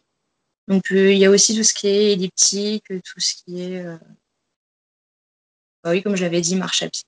Donc 0.67 0.83
il 0.89 1.17
y 1.17 1.25
a 1.25 1.29
aussi 1.29 1.55
tout 1.55 1.63
ce 1.63 1.74
qui 1.74 1.88
est 1.88 2.13
elliptique, 2.13 2.85
tout 2.88 3.19
ce 3.19 3.35
qui 3.35 3.62
est, 3.62 3.85
bah 5.83 5.91
oui, 5.91 6.01
comme 6.01 6.15
j'avais 6.15 6.41
dit, 6.41 6.55
marche 6.55 6.81
à 6.81 6.89
pied. 6.89 7.03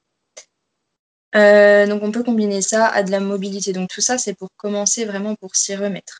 Euh, 1.35 1.87
donc 1.87 2.03
on 2.03 2.11
peut 2.11 2.23
combiner 2.23 2.61
ça 2.61 2.87
à 2.87 3.03
de 3.03 3.11
la 3.11 3.19
mobilité. 3.19 3.73
Donc 3.73 3.89
tout 3.89 4.01
ça, 4.01 4.17
c'est 4.17 4.33
pour 4.33 4.49
commencer 4.55 5.05
vraiment 5.05 5.35
pour 5.35 5.55
s'y 5.55 5.75
remettre. 5.75 6.19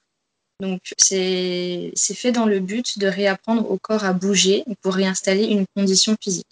Donc 0.60 0.82
c'est 0.98 1.92
fait 1.96 2.32
dans 2.32 2.46
le 2.46 2.60
but 2.60 2.98
de 2.98 3.08
réapprendre 3.08 3.70
au 3.70 3.78
corps 3.78 4.06
à 4.06 4.14
bouger 4.14 4.66
pour 4.82 4.96
réinstaller 4.96 5.46
une 5.46 5.66
condition 5.76 6.16
physique. 6.20 6.48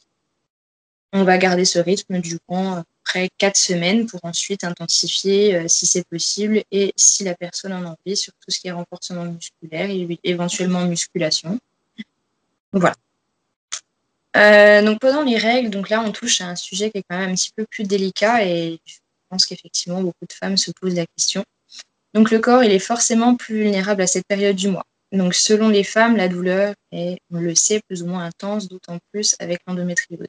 On 1.11 1.23
va 1.23 1.37
garder 1.37 1.65
ce 1.65 1.79
rythme 1.79 2.19
du 2.19 2.37
coup 2.39 2.55
après 3.03 3.29
quatre 3.37 3.57
semaines 3.57 4.05
pour 4.05 4.19
ensuite 4.23 4.63
intensifier 4.63 5.55
euh, 5.55 5.67
si 5.67 5.87
c'est 5.87 6.05
possible 6.07 6.63
et 6.71 6.93
si 6.97 7.23
la 7.23 7.35
personne 7.35 7.71
en 7.71 7.85
a 7.85 7.95
envie 7.95 8.17
sur 8.17 8.33
tout 8.33 8.51
ce 8.51 8.59
qui 8.59 8.67
est 8.67 8.71
renforcement 8.71 9.25
musculaire 9.25 9.89
et 9.89 10.19
éventuellement 10.23 10.85
musculation. 10.85 11.59
Voilà. 12.73 12.95
Euh, 14.35 14.81
donc 14.83 14.99
pendant 14.99 15.21
les 15.21 15.37
règles, 15.37 15.69
donc 15.69 15.89
là 15.89 16.01
on 16.01 16.11
touche 16.11 16.41
à 16.41 16.49
un 16.49 16.55
sujet 16.55 16.91
qui 16.91 16.97
est 16.97 17.03
quand 17.09 17.17
même 17.17 17.31
un 17.31 17.35
petit 17.35 17.51
peu 17.55 17.65
plus 17.65 17.85
délicat 17.85 18.45
et 18.45 18.79
je 18.85 18.95
pense 19.29 19.45
qu'effectivement 19.45 20.01
beaucoup 20.01 20.25
de 20.27 20.33
femmes 20.33 20.57
se 20.57 20.71
posent 20.71 20.95
la 20.95 21.05
question. 21.05 21.45
Donc 22.15 22.31
le 22.31 22.39
corps 22.39 22.63
il 22.63 22.71
est 22.71 22.79
forcément 22.79 23.35
plus 23.35 23.57
vulnérable 23.57 24.01
à 24.01 24.07
cette 24.07 24.25
période 24.25 24.55
du 24.55 24.69
mois. 24.69 24.85
Donc 25.11 25.35
selon 25.35 25.69
les 25.69 25.83
femmes, 25.83 26.15
la 26.15 26.27
douleur 26.27 26.73
est, 26.91 27.17
on 27.31 27.39
le 27.39 27.53
sait, 27.53 27.81
plus 27.87 28.01
ou 28.01 28.07
moins 28.07 28.25
intense, 28.25 28.67
d'autant 28.67 28.97
plus 29.11 29.35
avec 29.39 29.59
l'endométriose. 29.67 30.27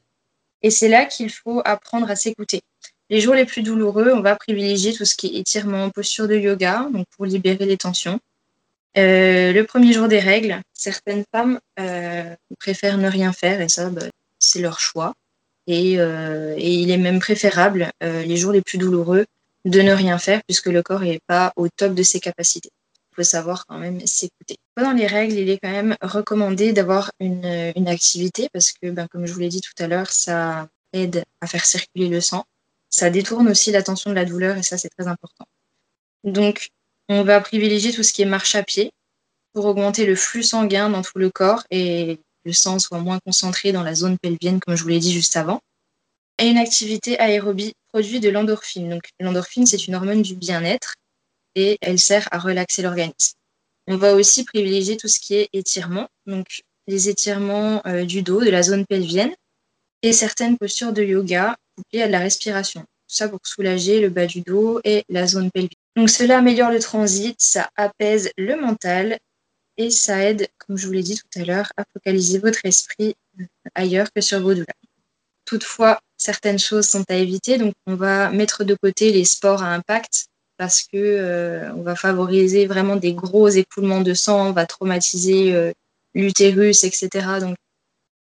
Et 0.62 0.71
c'est 0.71 0.88
là 0.88 1.07
qu'il 1.07 1.31
faut 1.31 1.62
apprendre 1.64 2.11
à 2.11 2.16
s'écouter. 2.16 2.61
Les 3.09 3.21
jours 3.21 3.35
les 3.35 3.45
plus 3.45 3.62
douloureux, 3.62 4.12
on 4.12 4.21
va 4.21 4.35
privilégier 4.35 4.93
tout 4.93 5.05
ce 5.05 5.14
qui 5.14 5.28
est 5.28 5.38
étirement, 5.38 5.90
posture 5.90 6.26
de 6.26 6.37
yoga, 6.37 6.88
donc 6.93 7.07
pour 7.16 7.25
libérer 7.25 7.64
les 7.64 7.76
tensions. 7.76 8.19
Euh, 8.99 9.52
le 9.52 9.64
premier 9.64 9.93
jour 9.93 10.09
des 10.09 10.19
règles, 10.19 10.61
certaines 10.73 11.25
femmes 11.31 11.61
euh, 11.78 12.35
préfèrent 12.59 12.99
ne 12.99 13.09
rien 13.09 13.33
faire 13.33 13.61
et 13.61 13.69
ça, 13.69 13.90
bah, 13.90 14.02
c'est 14.40 14.61
leur 14.61 14.81
choix. 14.81 15.14
Euh, 15.69 16.55
et, 16.57 16.75
il 16.75 16.90
est 16.90 16.97
même 16.97 17.21
préférable, 17.21 17.90
les 18.00 18.37
jours 18.37 18.52
les 18.52 18.62
plus 18.62 18.78
douloureux, 18.78 19.26
de 19.67 19.81
ne 19.83 19.93
rien 19.93 20.17
faire 20.17 20.43
puisque 20.45 20.67
le 20.67 20.83
corps 20.83 21.01
n'est 21.01 21.21
pas 21.27 21.53
au 21.57 21.69
top 21.69 21.93
de 21.95 22.03
ses 22.03 22.21
capacités. 22.21 22.71
Il 23.13 23.17
faut 23.17 23.23
savoir 23.25 23.67
quand 23.67 23.79
même 23.79 24.05
s'écouter. 24.07 24.57
Pendant 24.75 24.93
les 24.93 25.07
règles, 25.07 25.35
il 25.35 25.51
est 25.51 25.59
quand 25.59 25.71
même 25.71 25.97
recommandé 26.01 26.73
d'avoir 26.73 27.11
une, 27.19 27.73
une, 27.75 27.89
activité 27.89 28.49
parce 28.53 28.73
que, 28.73 28.91
ben, 28.91 29.09
comme 29.09 29.27
je 29.27 29.33
vous 29.33 29.41
l'ai 29.41 29.49
dit 29.49 29.61
tout 29.61 29.83
à 29.83 29.89
l'heure, 29.89 30.11
ça 30.11 30.69
aide 30.93 31.25
à 31.41 31.47
faire 31.47 31.65
circuler 31.65 32.09
le 32.09 32.21
sang. 32.21 32.45
Ça 32.91 33.11
détourne 33.11 33.49
aussi 33.49 33.73
l'attention 33.73 34.11
de 34.11 34.15
la 34.15 34.25
douleur 34.25 34.57
et 34.57 34.63
ça, 34.63 34.79
c'est 34.79 34.89
très 34.91 35.09
important. 35.09 35.47
Donc, 36.23 36.69
on 37.09 37.25
va 37.25 37.41
privilégier 37.41 37.93
tout 37.93 38.03
ce 38.03 38.13
qui 38.13 38.23
est 38.23 38.27
marche 38.27 38.55
à 38.55 38.63
pied 38.63 38.93
pour 39.53 39.65
augmenter 39.65 40.07
le 40.07 40.15
flux 40.15 40.43
sanguin 40.43 40.91
dans 40.91 41.03
tout 41.03 41.19
le 41.19 41.31
corps 41.31 41.65
et 41.71 42.21
le 42.45 42.53
sang 42.53 42.79
soit 42.79 43.01
moins 43.01 43.19
concentré 43.25 43.73
dans 43.73 43.83
la 43.83 43.95
zone 43.95 44.19
pelvienne, 44.19 44.61
comme 44.61 44.77
je 44.77 44.83
vous 44.83 44.89
l'ai 44.89 45.01
dit 45.01 45.13
juste 45.13 45.37
avant. 45.37 45.61
Et 46.38 46.49
une 46.49 46.59
activité 46.59 47.19
aérobie 47.19 47.75
produit 47.88 48.21
de 48.21 48.28
l'endorphine. 48.28 48.90
Donc, 48.90 49.09
l'endorphine, 49.21 49.66
c'est 49.66 49.87
une 49.87 49.95
hormone 49.95 50.23
du 50.23 50.35
bien-être 50.35 50.95
et 51.55 51.78
elle 51.81 51.99
sert 51.99 52.28
à 52.31 52.38
relaxer 52.38 52.83
l'organisme. 52.83 53.37
On 53.88 53.97
va 53.97 54.14
aussi 54.14 54.45
privilégier 54.45 54.97
tout 54.97 55.09
ce 55.09 55.19
qui 55.19 55.35
est 55.35 55.49
étirement, 55.52 56.09
donc 56.26 56.62
les 56.87 57.09
étirements 57.09 57.83
euh, 57.87 58.05
du 58.05 58.23
dos, 58.23 58.40
de 58.40 58.50
la 58.50 58.62
zone 58.62 58.85
pelvienne 58.87 59.35
et 60.02 60.12
certaines 60.12 60.59
postures 60.59 60.93
de 60.93 61.02
yoga 61.02 61.57
couplées 61.76 62.02
à 62.02 62.07
de 62.07 62.12
la 62.12 62.19
respiration. 62.19 62.81
Tout 62.81 63.16
ça 63.16 63.28
pour 63.28 63.40
soulager 63.45 64.00
le 64.00 64.09
bas 64.09 64.26
du 64.26 64.40
dos 64.40 64.81
et 64.85 65.05
la 65.09 65.26
zone 65.26 65.50
pelvienne. 65.50 65.71
Donc 65.97 66.11
cela 66.11 66.38
améliore 66.38 66.71
le 66.71 66.81
transit, 66.81 67.37
ça 67.40 67.71
apaise 67.76 68.31
le 68.37 68.57
mental 68.57 69.19
et 69.76 69.90
ça 69.90 70.23
aide, 70.23 70.49
comme 70.59 70.76
je 70.76 70.87
vous 70.87 70.93
l'ai 70.93 71.02
dit 71.02 71.16
tout 71.16 71.40
à 71.40 71.45
l'heure, 71.45 71.73
à 71.76 71.85
focaliser 71.93 72.38
votre 72.38 72.64
esprit 72.64 73.14
ailleurs 73.75 74.12
que 74.12 74.21
sur 74.21 74.40
vos 74.40 74.55
douleurs. 74.55 74.66
Toutefois, 75.45 76.00
certaines 76.17 76.59
choses 76.59 76.89
sont 76.89 77.05
à 77.09 77.15
éviter, 77.15 77.59
donc 77.59 77.75
on 77.87 77.95
va 77.95 78.31
mettre 78.31 78.65
de 78.65 78.75
côté 78.75 79.13
les 79.13 79.25
sports 79.25 79.63
à 79.63 79.73
impact 79.73 80.27
parce 80.57 80.83
que 80.83 80.97
euh, 80.97 81.73
on 81.75 81.83
va 81.83 81.97
favoriser 81.97 82.67
vraiment 82.67 82.97
des 82.97 83.13
gros 83.13 83.49
écoulements 83.49 84.01
de 84.01 84.15
sang, 84.15 84.49
on 84.49 84.53
va 84.53 84.67
traumatiser 84.67 85.55
euh, 85.55 85.73
l'utérus, 86.15 86.85
etc. 86.85 87.09
Donc 87.41 87.57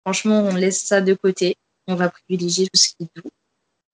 franchement, 0.05 0.41
on 0.41 0.55
laisse 0.55 0.81
ça 0.81 1.01
de 1.01 1.13
côté. 1.13 1.55
On 1.87 1.95
va 1.95 2.09
privilégier 2.09 2.67
tout 2.67 2.79
ce 2.79 2.89
qui 2.89 2.95
est 3.01 3.09
doux. 3.15 3.31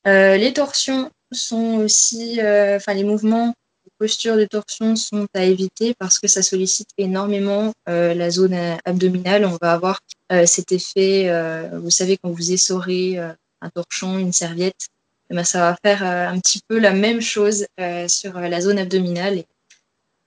les 0.06 0.54
torsions 0.54 1.10
sont 1.32 1.76
aussi, 1.76 2.40
enfin 2.42 2.94
les 2.94 3.06
mouvements 3.06 3.54
postures 3.98 4.38
de 4.38 4.46
torsion 4.46 4.96
sont 4.96 5.28
à 5.34 5.44
éviter 5.44 5.94
parce 5.98 6.20
que 6.20 6.28
ça 6.28 6.42
sollicite 6.42 6.90
énormément 6.98 7.74
euh, 7.90 8.14
la 8.14 8.30
zone 8.30 8.54
euh, 8.54 8.76
abdominale. 8.86 9.46
On 9.46 9.58
va 9.62 9.74
avoir 9.74 10.00
euh, 10.32 10.46
cet 10.46 10.72
effet, 10.72 11.30
vous 11.74 11.92
savez, 11.92 12.18
quand 12.18 12.32
vous 12.32 12.52
essorez 12.52 13.20
un 13.66 13.70
torchon, 13.70 14.18
une 14.18 14.34
serviette, 14.34 14.88
eh 15.30 15.36
ben, 15.36 15.44
ça 15.44 15.60
va 15.60 15.78
faire 15.84 16.04
un 16.04 16.40
petit 16.40 16.62
peu 16.68 16.80
la 16.80 16.94
même 16.94 17.22
chose 17.22 17.66
sur 18.08 18.40
la 18.40 18.62
zone 18.62 18.78
abdominale. 18.78 19.40
Et 19.40 19.48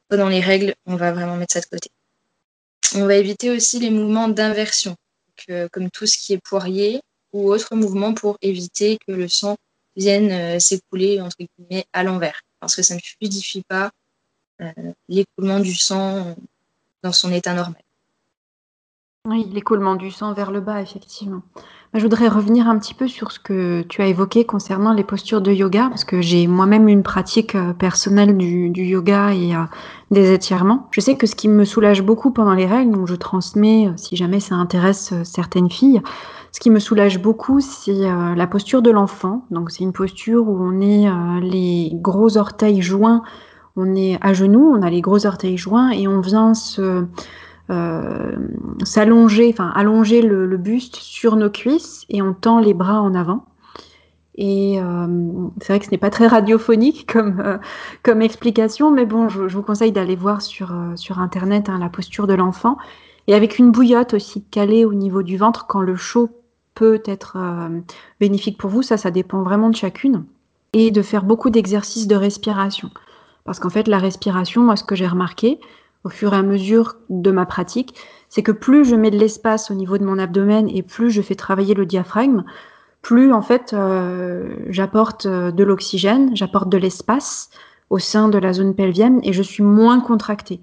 pendant 0.08 0.28
les 0.28 0.40
règles, 0.40 0.74
on 0.86 0.96
va 0.96 1.12
vraiment 1.12 1.36
mettre 1.36 1.52
ça 1.52 1.60
de 1.60 1.66
côté. 1.66 1.90
On 2.96 3.06
va 3.06 3.14
éviter 3.14 3.50
aussi 3.50 3.78
les 3.78 3.90
mouvements 3.90 4.28
d'inversion, 4.28 4.96
comme 5.70 5.90
tout 5.90 6.06
ce 6.06 6.18
qui 6.18 6.32
est 6.32 6.42
poirier 6.42 7.00
ou 7.32 7.52
autres 7.52 7.76
mouvements 7.76 8.12
pour 8.12 8.38
éviter 8.42 8.98
que 9.06 9.12
le 9.12 9.28
sang 9.28 9.56
vienne 9.96 10.58
s'écouler 10.58 11.20
entre 11.20 11.36
guillemets 11.38 11.86
à 11.92 12.02
l'envers 12.02 12.42
parce 12.60 12.76
que 12.76 12.82
ça 12.82 12.94
ne 12.94 13.00
fluidifie 13.00 13.62
pas 13.62 13.90
euh, 14.60 14.72
l'écoulement 15.08 15.60
du 15.60 15.74
sang 15.74 16.36
dans 17.02 17.12
son 17.12 17.32
état 17.32 17.54
normal. 17.54 17.82
Oui, 19.24 19.46
l'écoulement 19.52 19.96
du 19.96 20.10
sang 20.10 20.32
vers 20.32 20.50
le 20.50 20.60
bas, 20.60 20.80
effectivement. 20.80 21.42
Je 21.94 22.02
voudrais 22.02 22.28
revenir 22.28 22.68
un 22.68 22.78
petit 22.78 22.94
peu 22.94 23.08
sur 23.08 23.32
ce 23.32 23.40
que 23.40 23.82
tu 23.82 24.02
as 24.02 24.06
évoqué 24.06 24.44
concernant 24.44 24.92
les 24.92 25.04
postures 25.04 25.40
de 25.40 25.50
yoga, 25.50 25.88
parce 25.88 26.04
que 26.04 26.20
j'ai 26.20 26.46
moi-même 26.46 26.88
une 26.88 27.02
pratique 27.02 27.54
euh, 27.54 27.72
personnelle 27.72 28.36
du, 28.36 28.70
yoga 28.70 29.32
et 29.32 29.54
euh, 29.54 29.62
des 30.10 30.32
étirements. 30.32 30.88
Je 30.90 31.00
sais 31.00 31.16
que 31.16 31.26
ce 31.26 31.34
qui 31.34 31.48
me 31.48 31.64
soulage 31.64 32.02
beaucoup 32.02 32.30
pendant 32.30 32.54
les 32.54 32.66
règles, 32.66 32.92
donc 32.92 33.08
je 33.08 33.14
transmets 33.14 33.90
si 33.96 34.16
jamais 34.16 34.40
ça 34.40 34.54
intéresse 34.54 35.14
certaines 35.24 35.70
filles, 35.70 36.02
ce 36.52 36.60
qui 36.60 36.70
me 36.70 36.78
soulage 36.78 37.20
beaucoup, 37.20 37.60
c'est 37.60 38.04
euh, 38.06 38.34
la 38.34 38.46
posture 38.46 38.82
de 38.82 38.90
l'enfant. 38.90 39.44
Donc 39.50 39.70
c'est 39.70 39.84
une 39.84 39.92
posture 39.92 40.48
où 40.48 40.56
on 40.60 40.80
est 40.80 41.08
euh, 41.08 41.40
les 41.40 41.90
gros 41.94 42.36
orteils 42.36 42.82
joints, 42.82 43.22
on 43.76 43.94
est 43.94 44.18
à 44.22 44.32
genoux, 44.32 44.74
on 44.74 44.82
a 44.82 44.90
les 44.90 45.00
gros 45.00 45.26
orteils 45.26 45.58
joints 45.58 45.90
et 45.90 46.08
on 46.08 46.20
vient 46.20 46.54
se 46.54 46.80
euh, 46.80 47.02
s'allonger, 48.84 49.50
enfin 49.52 49.70
allonger 49.74 50.22
le, 50.22 50.56
buste 50.56 50.96
sur 50.96 51.36
nos 51.36 51.50
cuisses 51.50 52.06
et 52.08 52.22
on 52.22 52.32
tend 52.32 52.60
les 52.60 52.74
bras 52.74 53.02
en 53.02 53.14
avant. 53.14 53.44
Et 54.36 54.78
c'est 55.60 55.72
vrai 55.72 55.80
que 55.80 55.86
ce 55.86 55.90
n'est 55.90 55.98
pas 55.98 56.10
très 56.10 56.28
radiophonique 56.28 57.12
comme, 57.12 57.58
comme 58.02 58.22
explication, 58.22 58.90
mais 58.90 59.04
bon, 59.04 59.28
je, 59.28 59.42
vous 59.42 59.62
conseille 59.62 59.92
d'aller 59.92 60.16
voir 60.16 60.40
sur, 60.40 60.72
sur 60.96 61.18
Internet 61.18 61.68
hein, 61.68 61.78
la 61.78 61.88
posture 61.88 62.26
de 62.26 62.34
l'enfant. 62.34 62.78
Et 63.28 63.34
avec 63.34 63.58
une 63.58 63.70
bouillotte 63.70 64.14
aussi 64.14 64.42
calée 64.42 64.86
au 64.86 64.94
niveau 64.94 65.22
du 65.22 65.36
ventre 65.36 65.66
quand 65.66 65.82
le 65.82 65.96
chaud 65.96 66.30
peut 66.74 67.02
être 67.04 67.36
euh, 67.36 67.80
bénéfique 68.20 68.56
pour 68.56 68.70
vous, 68.70 68.82
ça, 68.82 68.96
ça 68.96 69.10
dépend 69.10 69.42
vraiment 69.42 69.68
de 69.68 69.76
chacune. 69.76 70.24
Et 70.72 70.90
de 70.90 71.02
faire 71.02 71.24
beaucoup 71.24 71.50
d'exercices 71.50 72.06
de 72.06 72.16
respiration. 72.16 72.90
Parce 73.44 73.58
qu'en 73.58 73.68
fait, 73.68 73.86
la 73.86 73.98
respiration, 73.98 74.62
moi, 74.62 74.76
ce 74.76 74.84
que 74.84 74.94
j'ai 74.94 75.06
remarqué 75.06 75.60
au 76.08 76.10
fur 76.10 76.32
et 76.32 76.38
à 76.38 76.42
mesure 76.42 76.96
de 77.10 77.30
ma 77.30 77.44
pratique, 77.44 77.94
c'est 78.30 78.42
que 78.42 78.50
plus 78.50 78.86
je 78.86 78.96
mets 78.96 79.10
de 79.10 79.18
l'espace 79.18 79.70
au 79.70 79.74
niveau 79.74 79.98
de 79.98 80.04
mon 80.04 80.18
abdomen 80.18 80.66
et 80.70 80.82
plus 80.82 81.10
je 81.10 81.20
fais 81.20 81.34
travailler 81.34 81.74
le 81.74 81.84
diaphragme, 81.84 82.44
plus 83.02 83.30
en 83.30 83.42
fait 83.42 83.74
euh, 83.74 84.56
j'apporte 84.70 85.26
euh, 85.26 85.50
de 85.50 85.64
l'oxygène, 85.64 86.34
j'apporte 86.34 86.70
de 86.70 86.78
l'espace 86.78 87.50
au 87.90 87.98
sein 87.98 88.30
de 88.30 88.38
la 88.38 88.54
zone 88.54 88.74
pelvienne 88.74 89.20
et 89.22 89.34
je 89.34 89.42
suis 89.42 89.62
moins 89.62 90.00
contractée. 90.00 90.62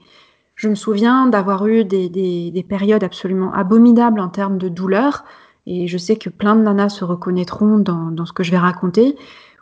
Je 0.56 0.68
me 0.68 0.76
souviens 0.76 1.28
d'avoir 1.28 1.68
eu 1.68 1.86
des, 1.86 2.10
des, 2.10 2.66
périodes 2.68 3.04
absolument 3.04 3.54
abominables 3.54 4.20
en 4.20 4.30
termes 4.30 4.58
de 4.58 4.70
douleur, 4.70 5.26
et 5.68 5.86
je 5.86 5.98
sais 6.00 6.16
que 6.16 6.30
plein 6.30 6.56
de 6.56 6.62
nanas 6.62 6.90
se 6.90 7.04
reconnaîtront 7.04 7.78
dans, 7.78 8.10
dans 8.10 8.26
ce 8.26 8.34
que 8.34 8.42
je 8.42 8.52
vais 8.52 8.58
raconter, 8.58 9.16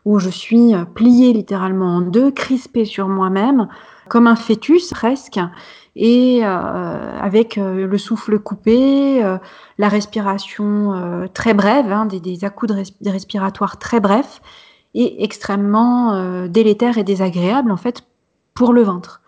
où 0.05 0.19
je 0.19 0.29
suis 0.29 0.73
pliée 0.93 1.33
littéralement 1.33 1.95
en 1.95 2.01
deux, 2.01 2.29
crispée 2.31 2.85
sur 2.85 3.09
moi-même, 3.09 3.67
comme 4.09 4.27
un 4.27 4.35
fœtus 4.35 4.89
presque, 4.91 5.39
et 5.95 6.41
euh, 6.43 7.19
avec 7.19 7.57
euh, 7.57 7.87
le 7.87 7.97
souffle 7.97 8.39
coupé, 8.39 9.23
euh, 9.23 9.37
la 9.77 9.89
respiration 9.89 11.27
très 11.33 11.53
brève, 11.53 11.91
hein, 11.91 12.05
des, 12.05 12.19
des 12.19 13.11
respiratoires 13.11 13.77
très 13.77 13.99
brefs. 13.99 14.41
est 14.95 15.23
extrêmement 15.23 16.47
délétère 16.47 16.97
et 16.97 17.03
désagréable 17.03 17.71
en 17.71 17.77
fait 17.77 18.03
pour 18.53 18.73
le 18.73 18.83
ventre. 18.83 19.21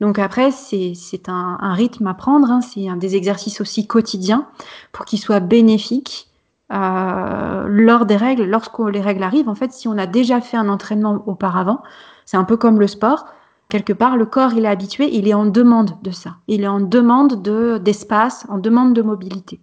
Donc 0.00 0.18
après, 0.18 0.50
c'est 0.50 1.28
un, 1.28 1.58
un, 1.60 1.74
rythme 1.74 2.06
à 2.06 2.14
prendre, 2.14 2.50
hein, 2.50 2.60
c'est 2.62 2.86
des 2.98 3.16
exercices 3.16 3.60
aussi 3.60 3.86
quotidiens 3.86 4.46
pour 4.92 5.04
qu'ils 5.04 5.18
soient 5.18 5.40
bénéfiques 5.40 6.30
euh, 6.72 7.66
lors 7.68 8.06
des 8.06 8.16
règles, 8.16 8.44
lorsque 8.44 8.78
les 8.78 9.00
règles 9.00 9.24
arrivent. 9.24 9.48
En 9.48 9.56
fait, 9.56 9.72
si 9.72 9.88
on 9.88 9.98
a 9.98 10.06
déjà 10.06 10.40
fait 10.40 10.56
un 10.56 10.68
entraînement 10.68 11.20
auparavant, 11.26 11.82
c'est 12.26 12.36
un 12.36 12.44
peu 12.44 12.56
comme 12.56 12.78
le 12.78 12.86
sport. 12.86 13.26
Quelque 13.70 13.92
part, 13.92 14.16
le 14.16 14.26
corps, 14.26 14.52
il 14.52 14.64
est 14.64 14.68
habitué, 14.68 15.08
il 15.12 15.28
est 15.28 15.34
en 15.34 15.46
demande 15.46 16.02
de 16.02 16.10
ça. 16.10 16.36
Il 16.48 16.62
est 16.62 16.68
en 16.68 16.80
demande 16.80 17.42
d'espace, 17.82 18.44
en 18.48 18.58
demande 18.58 18.94
de 18.94 19.02
mobilité. 19.02 19.60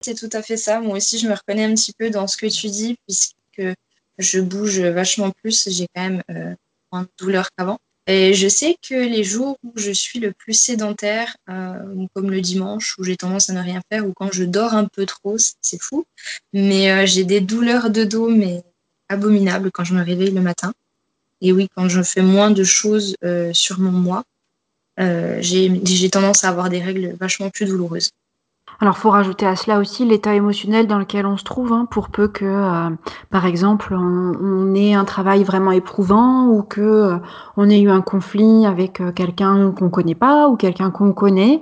C'est 0.00 0.14
tout 0.14 0.30
à 0.32 0.42
fait 0.42 0.56
ça. 0.56 0.80
Moi 0.80 0.98
aussi, 0.98 1.18
je 1.18 1.28
me 1.28 1.34
reconnais 1.34 1.64
un 1.64 1.74
petit 1.74 1.92
peu 1.92 2.10
dans 2.10 2.26
ce 2.26 2.36
que 2.36 2.46
tu 2.46 2.68
dis, 2.68 2.96
puisque 3.06 3.76
je 4.18 4.40
bouge 4.40 4.80
vachement 4.80 5.32
plus. 5.42 5.68
J'ai 5.68 5.88
quand 5.94 6.02
même 6.02 6.22
euh, 6.30 6.54
moins 6.92 7.02
de 7.02 7.08
douleur 7.18 7.48
qu'avant. 7.56 7.78
Et 8.06 8.34
je 8.34 8.48
sais 8.48 8.76
que 8.86 8.94
les 8.94 9.24
jours 9.24 9.56
où 9.64 9.72
je 9.76 9.90
suis 9.90 10.20
le 10.20 10.32
plus 10.32 10.52
sédentaire, 10.52 11.36
euh, 11.48 12.06
comme 12.14 12.30
le 12.30 12.40
dimanche, 12.40 12.96
où 12.98 13.04
j'ai 13.04 13.16
tendance 13.16 13.50
à 13.50 13.54
ne 13.54 13.60
rien 13.60 13.80
faire, 13.90 14.06
ou 14.06 14.12
quand 14.12 14.30
je 14.30 14.44
dors 14.44 14.74
un 14.74 14.84
peu 14.84 15.06
trop, 15.06 15.36
c'est 15.38 15.80
fou, 15.80 16.04
mais 16.52 16.92
euh, 16.92 17.06
j'ai 17.06 17.24
des 17.24 17.40
douleurs 17.40 17.90
de 17.90 18.04
dos, 18.04 18.28
mais 18.28 18.62
abominables 19.08 19.70
quand 19.72 19.84
je 19.84 19.94
me 19.94 20.04
réveille 20.04 20.32
le 20.32 20.42
matin. 20.42 20.74
Et 21.44 21.52
oui, 21.52 21.68
quand 21.76 21.88
je 21.88 22.02
fais 22.02 22.22
moins 22.22 22.50
de 22.50 22.64
choses 22.64 23.14
euh, 23.22 23.52
sur 23.52 23.78
mon 23.78 23.92
mois, 23.92 24.24
j'ai 24.98 26.10
tendance 26.10 26.44
à 26.44 26.48
avoir 26.48 26.68
des 26.70 26.80
règles 26.80 27.16
vachement 27.20 27.50
plus 27.50 27.66
douloureuses. 27.66 28.10
Alors, 28.80 28.98
faut 28.98 29.10
rajouter 29.10 29.46
à 29.46 29.56
cela 29.56 29.78
aussi 29.78 30.04
l'état 30.04 30.34
émotionnel 30.34 30.86
dans 30.86 30.98
lequel 30.98 31.26
on 31.26 31.36
se 31.36 31.44
trouve, 31.44 31.72
hein, 31.72 31.86
pour 31.90 32.08
peu 32.08 32.26
que, 32.28 32.44
euh, 32.44 32.90
par 33.30 33.46
exemple, 33.46 33.94
on, 33.94 34.74
ait 34.74 34.94
un 34.94 35.04
travail 35.04 35.44
vraiment 35.44 35.70
éprouvant 35.70 36.48
ou 36.48 36.62
que 36.62 36.80
euh, 36.80 37.16
on 37.56 37.70
ait 37.70 37.80
eu 37.80 37.88
un 37.88 38.00
conflit 38.00 38.66
avec 38.66 39.00
euh, 39.00 39.12
quelqu'un 39.12 39.70
qu'on 39.70 39.90
connaît 39.90 40.16
pas 40.16 40.48
ou 40.48 40.56
quelqu'un 40.56 40.90
qu'on 40.90 41.12
connaît. 41.12 41.60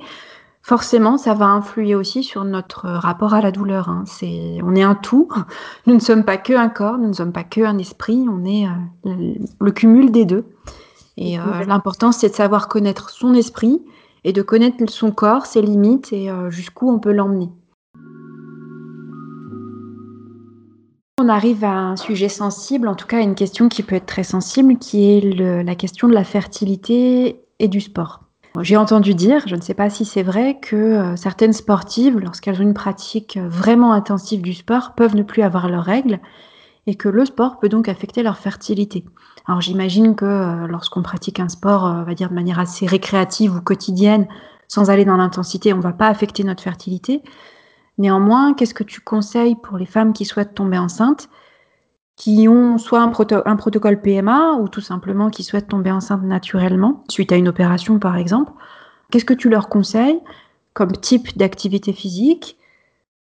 Forcément, 0.63 1.19
ça 1.19 1.35
va 1.35 1.47
influer 1.47 1.95
aussi 1.95 2.23
sur 2.23 2.45
notre 2.45 2.89
rapport 2.89 3.35
à 3.35 3.41
la 3.41 3.51
douleur. 3.51 3.89
Hein. 3.89 4.05
C'est, 4.07 4.59
on 4.63 4.75
est 4.77 4.83
un 4.83 4.95
tout. 4.95 5.29
Nous 5.87 5.95
ne 5.95 6.01
sommes 6.01 6.25
pas 6.25 6.37
que 6.37 6.53
un 6.53 6.69
corps, 6.69 6.99
nous 6.99 7.09
ne 7.09 7.13
sommes 7.13 7.33
pas 7.33 7.45
que 7.45 7.63
un 7.63 7.79
esprit. 7.79 8.27
On 8.31 8.45
est 8.45 8.67
le 9.05 9.71
cumul 9.73 10.13
des 10.13 10.25
deux. 10.25 10.45
Et 11.17 11.37
l'important, 11.67 12.13
c'est 12.13 12.31
de 12.31 12.35
savoir 12.35 12.69
connaître 12.69 13.11
son 13.11 13.35
esprit 13.35 13.83
et 14.25 14.33
de 14.33 14.43
connaître 14.43 14.77
son 14.89 15.11
corps, 15.11 15.47
ses 15.47 15.63
limites 15.63 16.13
et 16.13 16.31
euh, 16.31 16.51
jusqu'où 16.51 16.91
on 16.91 16.99
peut 16.99 17.13
l'emmener. 17.13 17.51
On 21.21 21.29
arrive 21.29 21.65
à 21.65 21.73
un 21.73 21.97
sujet 21.97 22.29
sensible, 22.29 22.89
en 22.89 22.95
tout 22.95 23.07
cas 23.07 23.19
à 23.19 23.21
une 23.21 23.35
question 23.35 23.69
qui 23.69 23.83
peut 23.83 23.97
être 23.97 24.07
très 24.07 24.25
sensible, 24.25 24.79
qui 24.79 25.05
est 25.05 25.21
la 25.63 25.75
question 25.77 26.09
de 26.09 26.15
la 26.15 26.25
fertilité 26.25 27.45
et 27.59 27.69
du 27.69 27.81
sport. 27.81 28.22
J'ai 28.61 28.77
entendu 28.77 29.15
dire, 29.15 29.43
je 29.47 29.57
ne 29.57 29.63
sais 29.63 29.73
pas 29.73 29.89
si 29.89 30.05
c'est 30.05 30.23
vrai, 30.23 30.59
que 30.61 30.77
euh, 30.77 31.17
certaines 31.17 31.55
sportives, 31.55 32.19
lorsqu'elles 32.19 32.59
ont 32.59 32.63
une 32.63 32.75
pratique 32.75 33.39
vraiment 33.39 33.93
intensive 33.93 34.43
du 34.43 34.53
sport, 34.53 34.95
peuvent 34.95 35.17
ne 35.17 35.23
plus 35.23 35.43
avoir 35.43 35.69
leurs 35.71 35.85
règles 35.85 36.21
et 36.87 36.95
que 36.95 37.09
le 37.09 37.25
sport 37.25 37.59
peut 37.59 37.71
donc 37.71 37.89
affecter 37.89 38.23
leur 38.23 38.37
fertilité. 38.37 39.05
Alors 39.47 39.61
j'imagine 39.61 40.15
que 40.15 40.25
euh, 40.25 40.67
lorsqu'on 40.67 41.03
pratique 41.03 41.41
un 41.41 41.49
sport, 41.49 41.87
euh, 41.87 42.01
on 42.01 42.05
va 42.05 42.15
dire 42.15 42.29
de 42.29 42.35
manière 42.35 42.59
assez 42.59 42.87
récréative 42.87 43.57
ou 43.57 43.61
quotidienne, 43.61 44.27
sans 44.69 44.91
aller 44.91 45.05
dans 45.05 45.17
l'intensité, 45.17 45.73
on 45.73 45.79
ne 45.79 45.83
va 45.83 45.93
pas 45.93 46.09
affecter 46.09 46.45
notre 46.45 46.63
fertilité. 46.63 47.23
Néanmoins, 47.99 48.55
qu'est-ce 48.55 48.75
que 48.75 48.85
tu 48.85 49.01
conseilles 49.01 49.57
pour 49.57 49.79
les 49.79 49.87
femmes 49.87 50.13
qui 50.13 50.25
souhaitent 50.25 50.55
tomber 50.55 50.79
enceintes, 50.79 51.29
qui 52.17 52.47
ont 52.49 52.79
soit 52.79 53.01
un, 53.01 53.09
protocole 53.57 54.01
PMA 54.01 54.55
ou 54.55 54.69
tout 54.69 54.81
simplement 54.81 55.31
qui 55.31 55.43
souhaitent 55.43 55.69
tomber 55.69 55.91
enceinte 55.91 56.23
naturellement, 56.23 57.05
suite 57.09 57.33
à 57.33 57.37
une 57.37 57.49
opération 57.49 57.99
par 57.99 58.17
exemple. 58.17 58.53
Qu'est-ce 59.11 59.25
que 59.25 59.35
tu 59.35 59.49
leur 59.49 59.69
conseilles 59.69 60.21
comme 60.75 60.93
type 60.93 61.37
d'activité 61.37 61.93
physique? 61.93 62.57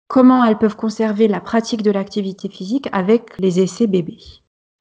Comment 0.07 0.43
elles 0.43 0.57
peuvent 0.57 0.75
conserver 0.75 1.27
la 1.27 1.39
pratique 1.39 1.83
de 1.83 1.91
l'activité 1.91 2.49
physique 2.49 2.89
avec 2.91 3.37
les 3.37 3.59
essais 3.59 3.87
bébés? 3.87 4.17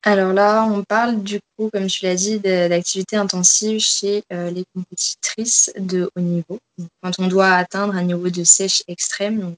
Alors 0.05 0.33
là, 0.33 0.65
on 0.65 0.85
parle 0.85 1.23
du 1.23 1.41
coup, 1.57 1.69
comme 1.73 1.89
tu 1.89 2.05
l'as 2.05 2.15
dit, 2.15 2.39
d'activité 2.39 3.17
intensive 3.17 3.81
chez 3.81 4.23
euh, 4.33 4.51
les 4.51 4.65
compétitrices 4.75 5.73
de 5.77 6.09
haut 6.15 6.21
niveau. 6.21 6.59
quand 7.03 7.11
on 7.19 7.27
doit 7.27 7.51
atteindre 7.51 7.95
un 7.95 8.05
niveau 8.05 8.31
de 8.31 8.45
sèche 8.45 8.83
extrême, 8.87 9.55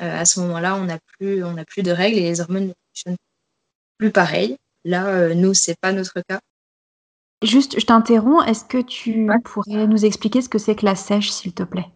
euh, 0.00 0.20
à 0.20 0.24
ce 0.24 0.40
moment-là, 0.40 0.76
on 0.76 0.84
n'a 0.84 0.98
plus, 1.18 1.42
plus 1.66 1.82
de 1.82 1.90
règles 1.90 2.18
et 2.18 2.22
les 2.22 2.40
hormones 2.40 2.68
ne 2.68 2.72
fonctionnent 2.88 3.16
plus 3.98 4.10
pareil. 4.10 4.56
Là, 4.84 5.06
euh, 5.08 5.34
nous, 5.34 5.54
c'est 5.54 5.78
pas 5.80 5.92
notre 5.92 6.20
cas. 6.28 6.40
Juste, 7.42 7.78
je 7.78 7.84
t'interromps. 7.84 8.46
Est-ce 8.48 8.64
que 8.64 8.80
tu 8.80 9.28
pourrais 9.44 9.86
nous 9.86 10.04
expliquer 10.04 10.40
ce 10.42 10.48
que 10.48 10.58
c'est 10.58 10.76
que 10.76 10.84
la 10.84 10.96
sèche, 10.96 11.30
s'il 11.30 11.52
te 11.52 11.62
plaît? 11.62 11.88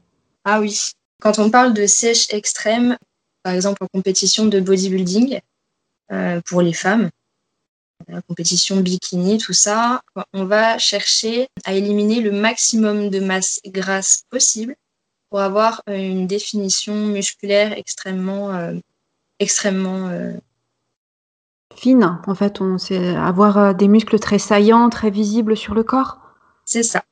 Ah 0.44 0.60
oui. 0.60 0.92
Quand 1.20 1.38
on 1.38 1.50
parle 1.50 1.74
de 1.74 1.86
sèche 1.86 2.32
extrême, 2.32 2.96
par 3.42 3.54
exemple 3.54 3.82
en 3.82 3.86
compétition 3.86 4.46
de 4.46 4.60
bodybuilding 4.60 5.40
pour 6.46 6.62
les 6.62 6.72
femmes, 6.72 7.10
la 8.08 8.22
compétition 8.22 8.80
bikini, 8.80 9.38
tout 9.38 9.52
ça, 9.52 10.02
on 10.32 10.44
va 10.44 10.78
chercher 10.78 11.48
à 11.64 11.74
éliminer 11.74 12.20
le 12.20 12.32
maximum 12.32 13.10
de 13.10 13.20
masse 13.20 13.60
grasse 13.66 14.24
possible 14.30 14.76
pour 15.28 15.40
avoir 15.40 15.82
une 15.86 16.26
définition 16.26 16.94
musculaire 16.94 17.72
extrêmement, 17.72 18.52
euh, 18.54 18.74
extrêmement 19.38 20.08
euh, 20.08 20.32
fine. 21.74 22.20
En 22.26 22.34
fait, 22.34 22.60
on 22.60 22.78
sait 22.78 23.16
avoir 23.16 23.58
euh, 23.58 23.72
des 23.72 23.88
muscles 23.88 24.18
très 24.18 24.38
saillants, 24.38 24.88
très 24.90 25.10
visibles 25.10 25.56
sur 25.56 25.74
le 25.74 25.82
corps. 25.82 26.18
C'est 26.64 26.82
ça. 26.82 27.02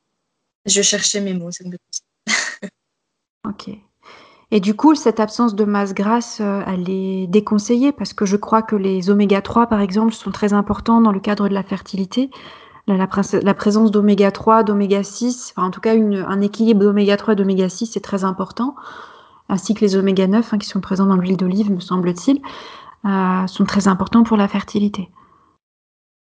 Je 0.66 0.82
cherchais 0.82 1.20
mes 1.20 1.34
mots, 1.34 1.50
Ok. 3.48 3.70
Et 4.50 4.60
du 4.60 4.74
coup, 4.74 4.94
cette 4.94 5.20
absence 5.20 5.54
de 5.54 5.64
masse 5.64 5.92
grasse, 5.92 6.38
euh, 6.40 6.62
elle 6.66 6.88
est 6.88 7.26
déconseillée 7.26 7.92
parce 7.92 8.14
que 8.14 8.24
je 8.24 8.36
crois 8.36 8.62
que 8.62 8.76
les 8.76 9.10
oméga 9.10 9.42
3, 9.42 9.66
par 9.66 9.80
exemple, 9.80 10.14
sont 10.14 10.30
très 10.30 10.54
importants 10.54 11.00
dans 11.00 11.12
le 11.12 11.20
cadre 11.20 11.48
de 11.48 11.54
la 11.54 11.62
fertilité. 11.62 12.30
La, 12.86 13.06
présence 13.54 13.90
d'oméga 13.90 14.30
3, 14.30 14.62
d'oméga 14.62 15.02
6, 15.02 15.52
enfin, 15.54 15.66
en 15.66 15.70
tout 15.70 15.80
cas 15.80 15.94
un 15.94 16.40
équilibre 16.40 16.80
d'oméga 16.80 17.18
3 17.18 17.34
et 17.34 17.36
d'oméga 17.36 17.68
6 17.68 17.98
est 17.98 18.00
très 18.00 18.24
important, 18.24 18.76
ainsi 19.50 19.74
que 19.74 19.80
les 19.80 19.94
oméga 19.96 20.26
9 20.26 20.54
hein, 20.54 20.58
qui 20.58 20.66
sont 20.66 20.80
présents 20.80 21.04
dans 21.04 21.16
l'huile 21.16 21.36
d'olive, 21.36 21.70
me 21.70 21.80
semble-t-il, 21.80 22.40
euh, 23.04 23.46
sont 23.46 23.64
très 23.64 23.88
importants 23.88 24.24
pour 24.24 24.36
la 24.36 24.48
fertilité. 24.48 25.08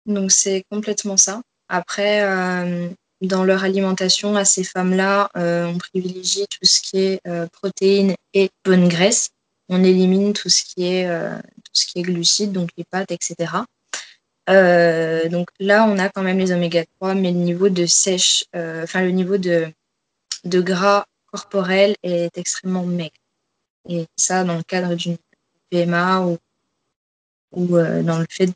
Donc 0.05 0.31
c'est 0.31 0.63
complètement 0.69 1.17
ça. 1.17 1.41
Après, 1.69 2.23
euh, 2.23 2.89
dans 3.21 3.43
leur 3.43 3.63
alimentation 3.63 4.35
à 4.35 4.45
ces 4.45 4.63
femmes-là, 4.63 5.29
euh, 5.37 5.67
on 5.67 5.77
privilégie 5.77 6.45
tout 6.49 6.65
ce 6.65 6.81
qui 6.81 6.99
est 6.99 7.21
protéines 7.51 8.15
et 8.33 8.49
bonne 8.65 8.87
graisse. 8.87 9.29
On 9.69 9.83
élimine 9.83 10.33
tout 10.33 10.49
ce 10.49 10.63
qui 10.63 10.85
est, 10.87 11.07
tout 11.07 11.71
ce 11.73 11.85
qui 11.85 11.99
est 11.99 12.03
glucides, 12.03 12.51
donc 12.51 12.69
les 12.75 12.83
pâtes, 12.83 13.11
etc. 13.11 13.53
donc 15.29 15.49
là, 15.59 15.85
on 15.87 15.99
a 15.99 16.09
quand 16.09 16.23
même 16.23 16.39
les 16.39 16.51
oméga 16.51 16.83
3, 16.99 17.13
mais 17.13 17.31
le 17.31 17.37
niveau 17.37 17.69
de 17.69 17.85
sèche, 17.85 18.45
enfin 18.55 19.03
le 19.03 19.11
niveau 19.11 19.37
de, 19.37 19.71
de 20.43 20.61
gras 20.61 21.05
corporel 21.31 21.95
est 22.01 22.35
extrêmement 22.35 22.85
maigre. 22.85 23.13
Et 23.87 24.07
ça, 24.15 24.43
dans 24.43 24.55
le 24.55 24.63
cadre 24.63 24.95
d'une 24.95 25.17
PMA 25.69 26.21
ou, 26.21 26.37
ou 27.51 27.77
dans 27.77 28.19
le 28.19 28.25
fait 28.29 28.51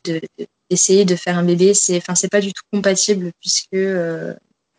d'essayer 0.70 1.04
de, 1.04 1.16
faire 1.16 1.38
un 1.38 1.44
bébé, 1.44 1.74
c'est 1.74 1.96
enfin 1.96 2.14
c'est 2.14 2.30
pas 2.30 2.40
du 2.40 2.52
tout 2.52 2.62
compatible 2.72 3.32
puisque 3.40 3.76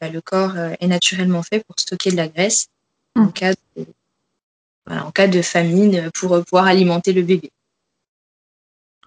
bah, 0.01 0.09
le 0.09 0.21
corps 0.21 0.53
euh, 0.57 0.73
est 0.79 0.87
naturellement 0.87 1.41
fait 1.41 1.63
pour 1.65 1.75
stocker 1.79 2.11
de 2.11 2.17
la 2.17 2.27
graisse 2.27 2.67
en, 3.15 3.23
mm. 3.23 3.31
cas 3.31 3.53
de, 3.75 3.85
en 4.89 5.11
cas 5.11 5.27
de 5.27 5.41
famine 5.41 6.09
pour 6.13 6.43
pouvoir 6.43 6.67
alimenter 6.67 7.13
le 7.13 7.21
bébé. 7.21 7.51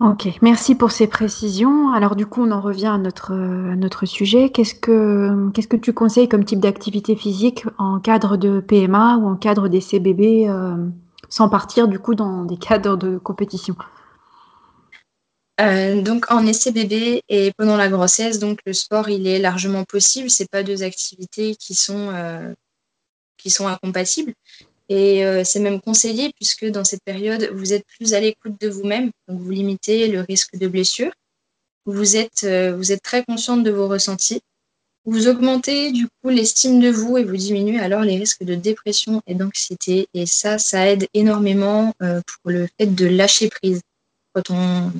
Ok, 0.00 0.28
merci 0.42 0.76
pour 0.76 0.92
ces 0.92 1.08
précisions. 1.08 1.92
Alors 1.92 2.14
du 2.14 2.24
coup, 2.24 2.42
on 2.42 2.52
en 2.52 2.60
revient 2.60 2.86
à 2.86 2.98
notre, 2.98 3.32
à 3.32 3.76
notre 3.76 4.06
sujet. 4.06 4.48
Qu'est-ce 4.50 4.76
que, 4.76 5.50
qu'est-ce 5.50 5.66
que 5.66 5.76
tu 5.76 5.92
conseilles 5.92 6.28
comme 6.28 6.44
type 6.44 6.60
d'activité 6.60 7.16
physique 7.16 7.64
en 7.78 7.98
cadre 7.98 8.36
de 8.36 8.60
PMA 8.60 9.16
ou 9.16 9.28
en 9.28 9.36
cadre 9.36 9.68
bébé, 9.68 10.48
euh, 10.48 10.76
sans 11.28 11.48
partir 11.48 11.88
du 11.88 11.98
coup 11.98 12.14
dans 12.14 12.44
des 12.44 12.56
cadres 12.58 12.96
de 12.96 13.18
compétition? 13.18 13.74
Euh, 15.60 16.00
donc 16.02 16.30
en 16.30 16.46
essai 16.46 16.70
bébé 16.70 17.22
et 17.28 17.52
pendant 17.56 17.76
la 17.76 17.88
grossesse, 17.88 18.38
donc 18.38 18.60
le 18.64 18.72
sport 18.72 19.08
il 19.08 19.26
est 19.26 19.40
largement 19.40 19.84
possible. 19.84 20.30
C'est 20.30 20.48
pas 20.50 20.62
deux 20.62 20.84
activités 20.84 21.56
qui 21.56 21.74
sont 21.74 22.10
euh, 22.12 22.54
qui 23.36 23.50
sont 23.50 23.66
incompatibles 23.66 24.34
et 24.88 25.24
euh, 25.24 25.42
c'est 25.44 25.60
même 25.60 25.80
conseillé 25.80 26.32
puisque 26.36 26.64
dans 26.66 26.84
cette 26.84 27.02
période 27.04 27.50
vous 27.54 27.72
êtes 27.72 27.84
plus 27.86 28.14
à 28.14 28.20
l'écoute 28.20 28.60
de 28.60 28.68
vous-même, 28.68 29.10
donc 29.26 29.40
vous 29.40 29.50
limitez 29.50 30.06
le 30.08 30.20
risque 30.20 30.56
de 30.56 30.68
blessure. 30.68 31.12
Vous 31.86 32.16
êtes 32.16 32.44
vous 32.44 32.92
êtes 32.92 33.02
très 33.02 33.24
consciente 33.24 33.64
de 33.64 33.70
vos 33.70 33.88
ressentis. 33.88 34.42
Vous 35.06 35.26
augmentez 35.26 35.90
du 35.90 36.06
coup 36.06 36.28
l'estime 36.28 36.80
de 36.80 36.90
vous 36.90 37.16
et 37.16 37.24
vous 37.24 37.36
diminuez 37.36 37.80
alors 37.80 38.02
les 38.02 38.16
risques 38.18 38.44
de 38.44 38.54
dépression 38.54 39.22
et 39.26 39.34
d'anxiété. 39.34 40.06
Et 40.14 40.26
ça, 40.26 40.58
ça 40.58 40.86
aide 40.86 41.08
énormément 41.14 41.94
pour 41.98 42.50
le 42.50 42.68
fait 42.78 42.94
de 42.94 43.06
lâcher 43.06 43.48
prise. 43.48 43.80
Quand 44.34 44.50
on, 44.50 44.92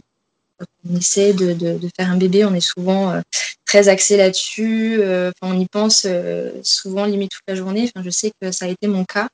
quand 0.58 0.66
on 0.88 0.96
essaie 0.96 1.32
de, 1.32 1.78
faire 1.96 2.10
un 2.10 2.16
bébé, 2.16 2.44
on 2.44 2.54
est 2.54 2.60
souvent 2.60 3.20
très 3.64 3.88
axé 3.88 4.16
là-dessus. 4.16 5.00
on 5.42 5.58
y 5.58 5.66
pense 5.66 6.06
souvent 6.62 7.04
limite 7.04 7.30
toute 7.32 7.44
la 7.48 7.54
journée. 7.54 7.90
Enfin, 7.94 8.04
je 8.04 8.10
sais 8.10 8.32
que 8.40 8.52
ça 8.52 8.66
a 8.66 8.68
été 8.68 8.86
mon 8.86 9.04
cas. 9.04 9.28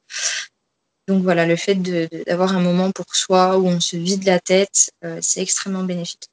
Donc 1.08 1.22
voilà, 1.22 1.46
le 1.46 1.56
fait 1.56 1.74
d'avoir 1.74 2.56
un 2.56 2.60
moment 2.60 2.90
pour 2.90 3.14
soi 3.14 3.58
où 3.58 3.66
on 3.66 3.80
se 3.80 3.96
vide 3.96 4.24
la 4.24 4.40
tête, 4.40 4.90
c'est 5.20 5.40
extrêmement 5.40 5.82
bénéfique. 5.82 6.28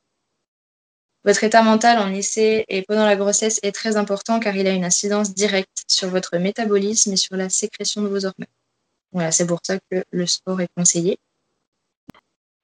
Votre 1.24 1.44
état 1.44 1.62
mental 1.62 2.00
en 2.00 2.12
essai 2.12 2.66
et 2.68 2.82
pendant 2.82 3.06
la 3.06 3.16
grossesse 3.16 3.60
est 3.62 3.72
très 3.72 3.96
important 3.96 4.40
car 4.40 4.56
il 4.56 4.66
a 4.66 4.72
une 4.72 4.84
incidence 4.84 5.36
directe 5.36 5.84
sur 5.88 6.10
votre 6.10 6.38
métabolisme 6.38 7.14
et 7.14 7.16
sur 7.16 7.36
la 7.36 7.50
sécrétion 7.50 8.02
de 8.02 8.08
vos 8.08 8.26
hormones. 8.26 8.48
Voilà, 9.12 9.32
c'est 9.32 9.46
pour 9.46 9.60
ça 9.64 9.78
que 9.92 10.04
le 10.10 10.26
sport 10.26 10.62
est 10.62 10.70
conseillé. 10.76 11.20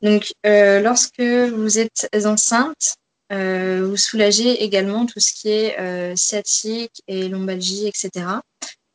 Donc, 0.01 0.33
euh, 0.45 0.79
lorsque 0.79 1.21
vous 1.21 1.79
êtes 1.79 2.07
enceinte, 2.25 2.95
euh, 3.31 3.85
vous 3.87 3.97
soulagez 3.97 4.63
également 4.63 5.05
tout 5.05 5.19
ce 5.19 5.33
qui 5.33 5.49
est 5.49 5.79
euh, 5.79 6.15
sciatique 6.15 7.01
et 7.07 7.27
lombalgie, 7.27 7.87
etc. 7.87 8.25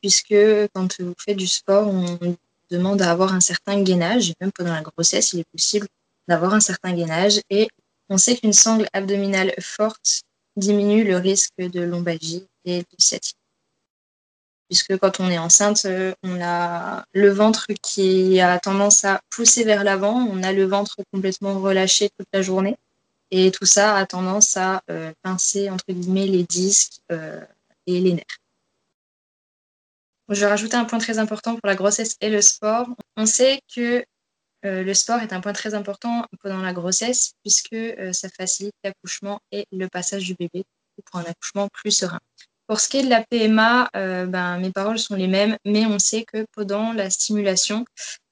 Puisque 0.00 0.34
quand 0.74 1.00
vous 1.00 1.14
faites 1.18 1.36
du 1.36 1.46
sport, 1.46 1.88
on 1.88 2.36
demande 2.70 3.02
à 3.02 3.10
avoir 3.10 3.34
un 3.34 3.40
certain 3.40 3.82
gainage. 3.82 4.32
Même 4.40 4.52
pendant 4.52 4.72
la 4.72 4.82
grossesse, 4.82 5.32
il 5.32 5.40
est 5.40 5.50
possible 5.52 5.86
d'avoir 6.28 6.54
un 6.54 6.60
certain 6.60 6.92
gainage. 6.92 7.40
Et 7.50 7.68
on 8.08 8.16
sait 8.16 8.36
qu'une 8.36 8.52
sangle 8.52 8.86
abdominale 8.92 9.54
forte 9.60 10.22
diminue 10.56 11.04
le 11.04 11.16
risque 11.16 11.58
de 11.58 11.80
lombalgie 11.80 12.46
et 12.64 12.80
de 12.80 12.86
sciatique. 12.98 13.41
Puisque 14.72 14.96
quand 14.96 15.20
on 15.20 15.28
est 15.28 15.36
enceinte, 15.36 15.84
euh, 15.84 16.14
on 16.22 16.40
a 16.40 17.04
le 17.12 17.28
ventre 17.28 17.66
qui 17.82 18.40
a 18.40 18.58
tendance 18.58 19.04
à 19.04 19.20
pousser 19.28 19.64
vers 19.64 19.84
l'avant, 19.84 20.14
on 20.14 20.42
a 20.42 20.50
le 20.50 20.64
ventre 20.64 20.96
complètement 21.12 21.60
relâché 21.60 22.08
toute 22.16 22.28
la 22.32 22.40
journée. 22.40 22.78
Et 23.30 23.50
tout 23.50 23.66
ça 23.66 23.94
a 23.94 24.06
tendance 24.06 24.56
à 24.56 24.82
euh, 24.90 25.12
pincer, 25.20 25.68
entre 25.68 25.84
guillemets, 25.90 26.26
les 26.26 26.44
disques 26.44 27.00
euh, 27.10 27.38
et 27.86 28.00
les 28.00 28.14
nerfs. 28.14 28.38
Je 30.30 30.40
vais 30.40 30.46
rajouter 30.46 30.78
un 30.78 30.86
point 30.86 31.00
très 31.00 31.18
important 31.18 31.52
pour 31.56 31.66
la 31.66 31.74
grossesse 31.74 32.16
et 32.22 32.30
le 32.30 32.40
sport. 32.40 32.86
On 33.18 33.26
sait 33.26 33.60
que 33.76 34.02
le 34.62 34.94
sport 34.94 35.20
est 35.20 35.34
un 35.34 35.42
point 35.42 35.52
très 35.52 35.74
important 35.74 36.24
pendant 36.42 36.62
la 36.62 36.72
grossesse 36.72 37.34
puisque 37.42 37.76
ça 38.12 38.30
facilite 38.30 38.74
l'accouchement 38.84 39.40
et 39.50 39.66
le 39.70 39.86
passage 39.88 40.24
du 40.24 40.34
bébé 40.34 40.64
pour 41.04 41.20
un 41.20 41.24
accouchement 41.24 41.68
plus 41.68 41.90
serein. 41.90 42.20
Pour 42.72 42.80
ce 42.80 42.88
qui 42.88 42.96
est 42.96 43.02
de 43.02 43.10
la 43.10 43.22
PMA, 43.22 43.90
euh, 43.96 44.24
ben, 44.24 44.56
mes 44.56 44.70
paroles 44.70 44.98
sont 44.98 45.14
les 45.14 45.26
mêmes, 45.26 45.58
mais 45.66 45.84
on 45.84 45.98
sait 45.98 46.24
que 46.24 46.46
pendant 46.52 46.94
la 46.94 47.10
stimulation, 47.10 47.84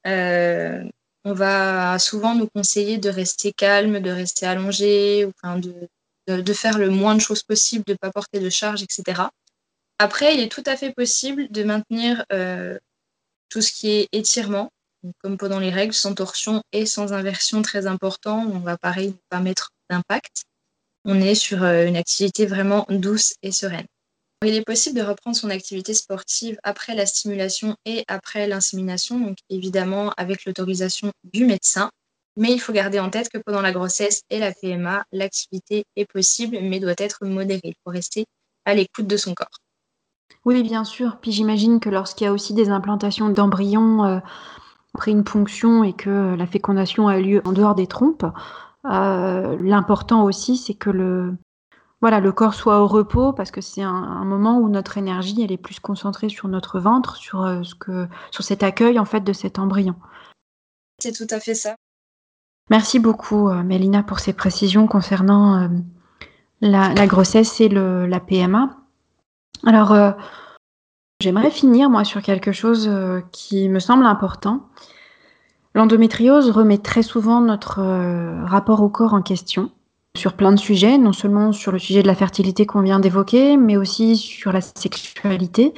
on 0.06 1.34
va 1.34 1.98
souvent 1.98 2.34
nous 2.34 2.48
conseiller 2.48 2.96
de 2.96 3.10
rester 3.10 3.52
calme, 3.52 4.00
de 4.00 4.10
rester 4.10 4.46
allongé, 4.46 5.26
enfin 5.26 5.58
de, 5.58 5.74
de, 6.26 6.52
faire 6.54 6.78
le 6.78 6.88
moins 6.88 7.14
de 7.14 7.20
choses 7.20 7.42
possible, 7.42 7.84
de 7.86 7.92
ne 7.92 7.98
pas 7.98 8.10
porter 8.10 8.40
de 8.40 8.48
charge, 8.48 8.82
etc. 8.82 9.24
Après, 9.98 10.34
il 10.34 10.40
est 10.40 10.50
tout 10.50 10.64
à 10.64 10.74
fait 10.74 10.94
possible 10.94 11.48
de 11.50 11.62
maintenir 11.62 12.24
tout 13.50 13.60
ce 13.60 13.70
qui 13.70 13.90
est 13.90 14.08
étirement, 14.12 14.70
comme 15.22 15.36
pendant 15.36 15.58
les 15.58 15.68
règles, 15.68 15.92
sans 15.92 16.14
torsion 16.14 16.62
et 16.72 16.86
sans 16.86 17.12
inversion 17.12 17.60
très 17.60 17.86
important. 17.86 18.46
On 18.50 18.60
va 18.60 18.78
pareil 18.78 19.08
ne 19.08 19.14
pas 19.28 19.40
mettre 19.40 19.72
d'impact. 19.90 20.44
On 21.04 21.20
est 21.20 21.34
sur 21.34 21.62
euh, 21.62 21.86
une 21.86 21.98
activité 21.98 22.46
vraiment 22.46 22.86
douce 22.88 23.34
et 23.42 23.52
sereine. 23.52 23.86
Il 24.42 24.54
est 24.54 24.64
possible 24.64 24.98
de 24.98 25.04
reprendre 25.04 25.36
son 25.36 25.50
activité 25.50 25.92
sportive 25.92 26.58
après 26.62 26.94
la 26.94 27.04
stimulation 27.04 27.76
et 27.84 28.04
après 28.08 28.48
l'insémination, 28.48 29.20
donc 29.20 29.36
évidemment 29.50 30.14
avec 30.16 30.46
l'autorisation 30.46 31.12
du 31.34 31.44
médecin. 31.44 31.90
Mais 32.38 32.50
il 32.50 32.58
faut 32.58 32.72
garder 32.72 32.98
en 33.00 33.10
tête 33.10 33.28
que 33.28 33.36
pendant 33.36 33.60
la 33.60 33.72
grossesse 33.72 34.22
et 34.30 34.38
la 34.38 34.52
PMA, 34.52 35.04
l'activité 35.12 35.84
est 35.94 36.10
possible 36.10 36.56
mais 36.62 36.80
doit 36.80 36.94
être 36.96 37.26
modérée. 37.26 37.60
Il 37.64 37.74
faut 37.84 37.90
rester 37.90 38.24
à 38.64 38.74
l'écoute 38.74 39.06
de 39.06 39.18
son 39.18 39.34
corps. 39.34 39.58
Oui, 40.46 40.62
bien 40.62 40.84
sûr. 40.84 41.18
Puis 41.20 41.32
j'imagine 41.32 41.78
que 41.78 41.90
lorsqu'il 41.90 42.24
y 42.24 42.28
a 42.28 42.32
aussi 42.32 42.54
des 42.54 42.70
implantations 42.70 43.28
d'embryons 43.28 44.04
euh, 44.06 44.20
après 44.94 45.10
une 45.10 45.24
ponction 45.24 45.84
et 45.84 45.92
que 45.92 46.34
la 46.34 46.46
fécondation 46.46 47.08
a 47.08 47.18
lieu 47.18 47.42
en 47.44 47.52
dehors 47.52 47.74
des 47.74 47.86
trompes, 47.86 48.24
euh, 48.86 49.58
l'important 49.60 50.24
aussi, 50.24 50.56
c'est 50.56 50.72
que 50.72 50.88
le, 50.88 51.36
voilà, 52.00 52.20
le 52.20 52.32
corps 52.32 52.54
soit 52.54 52.80
au 52.80 52.86
repos 52.86 53.32
parce 53.32 53.50
que 53.50 53.60
c'est 53.60 53.82
un, 53.82 54.24
moment 54.24 54.58
où 54.58 54.68
notre 54.68 54.98
énergie 54.98 55.42
elle 55.42 55.52
est 55.52 55.58
plus 55.58 55.80
concentrée 55.80 56.28
sur 56.28 56.48
notre 56.48 56.80
ventre, 56.80 57.16
sur 57.16 57.44
euh, 57.44 57.62
ce 57.62 57.74
que, 57.74 58.08
sur 58.30 58.44
cet 58.44 58.62
accueil 58.62 58.98
en 58.98 59.04
fait 59.04 59.20
de 59.20 59.32
cet 59.32 59.58
embryon. 59.58 59.94
C'est 60.98 61.12
tout 61.12 61.32
à 61.34 61.40
fait 61.40 61.54
ça. 61.54 61.76
Merci 62.70 62.98
beaucoup, 62.98 63.48
euh, 63.48 63.62
Mélina, 63.62 64.02
pour 64.02 64.20
ces 64.20 64.32
précisions 64.32 64.86
concernant 64.86 65.68
la, 66.60 67.06
grossesse 67.06 67.60
et 67.60 67.68
le, 67.68 68.06
la 68.06 68.20
PMA. 68.20 68.76
Alors, 69.66 70.14
J'aimerais 71.20 71.50
finir, 71.50 71.90
moi, 71.90 72.04
sur 72.04 72.22
quelque 72.22 72.50
chose 72.50 72.88
euh, 72.88 73.20
qui 73.30 73.68
me 73.68 73.78
semble 73.78 74.06
important. 74.06 74.66
L'endométriose 75.74 76.50
remet 76.50 76.78
très 76.78 77.02
souvent 77.02 77.42
notre 77.42 77.80
euh, 77.80 78.42
rapport 78.46 78.82
au 78.82 78.88
corps 78.88 79.12
en 79.12 79.20
question 79.20 79.70
sur 80.16 80.34
plein 80.34 80.52
de 80.52 80.58
sujets, 80.58 80.98
non 80.98 81.12
seulement 81.12 81.52
sur 81.52 81.72
le 81.72 81.78
sujet 81.78 82.02
de 82.02 82.06
la 82.06 82.14
fertilité 82.14 82.66
qu'on 82.66 82.82
vient 82.82 83.00
d'évoquer, 83.00 83.56
mais 83.56 83.76
aussi 83.76 84.16
sur 84.16 84.52
la 84.52 84.60
sexualité. 84.60 85.72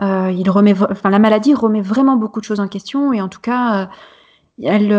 Euh, 0.00 0.32
il 0.36 0.50
remet, 0.50 0.74
la 1.04 1.18
maladie 1.18 1.54
remet 1.54 1.80
vraiment 1.80 2.16
beaucoup 2.16 2.40
de 2.40 2.44
choses 2.44 2.60
en 2.60 2.68
question 2.68 3.12
et 3.12 3.20
en 3.20 3.28
tout 3.28 3.40
cas, 3.40 3.88
elle, 4.60 4.92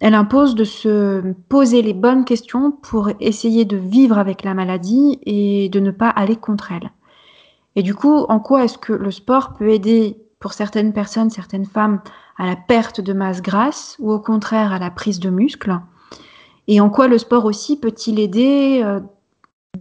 elle 0.00 0.14
impose 0.14 0.56
de 0.56 0.64
se 0.64 1.32
poser 1.48 1.80
les 1.80 1.94
bonnes 1.94 2.24
questions 2.24 2.72
pour 2.72 3.10
essayer 3.20 3.64
de 3.64 3.76
vivre 3.76 4.18
avec 4.18 4.42
la 4.42 4.54
maladie 4.54 5.18
et 5.24 5.68
de 5.68 5.78
ne 5.78 5.92
pas 5.92 6.08
aller 6.08 6.36
contre 6.36 6.72
elle. 6.72 6.90
Et 7.76 7.82
du 7.82 7.94
coup, 7.94 8.24
en 8.28 8.40
quoi 8.40 8.64
est-ce 8.64 8.78
que 8.78 8.94
le 8.94 9.10
sport 9.10 9.52
peut 9.52 9.68
aider 9.68 10.16
pour 10.40 10.54
certaines 10.54 10.92
personnes, 10.92 11.30
certaines 11.30 11.66
femmes, 11.66 12.00
à 12.38 12.46
la 12.46 12.56
perte 12.56 13.00
de 13.00 13.12
masse 13.12 13.42
grasse 13.42 13.96
ou 13.98 14.10
au 14.10 14.18
contraire 14.18 14.72
à 14.72 14.78
la 14.78 14.90
prise 14.90 15.20
de 15.20 15.30
muscle 15.30 15.78
Et 16.68 16.80
en 16.80 16.90
quoi 16.90 17.08
le 17.08 17.18
sport 17.18 17.44
aussi 17.44 17.78
peut-il 17.78 18.18
aider 18.18 18.80
euh, 18.84 19.00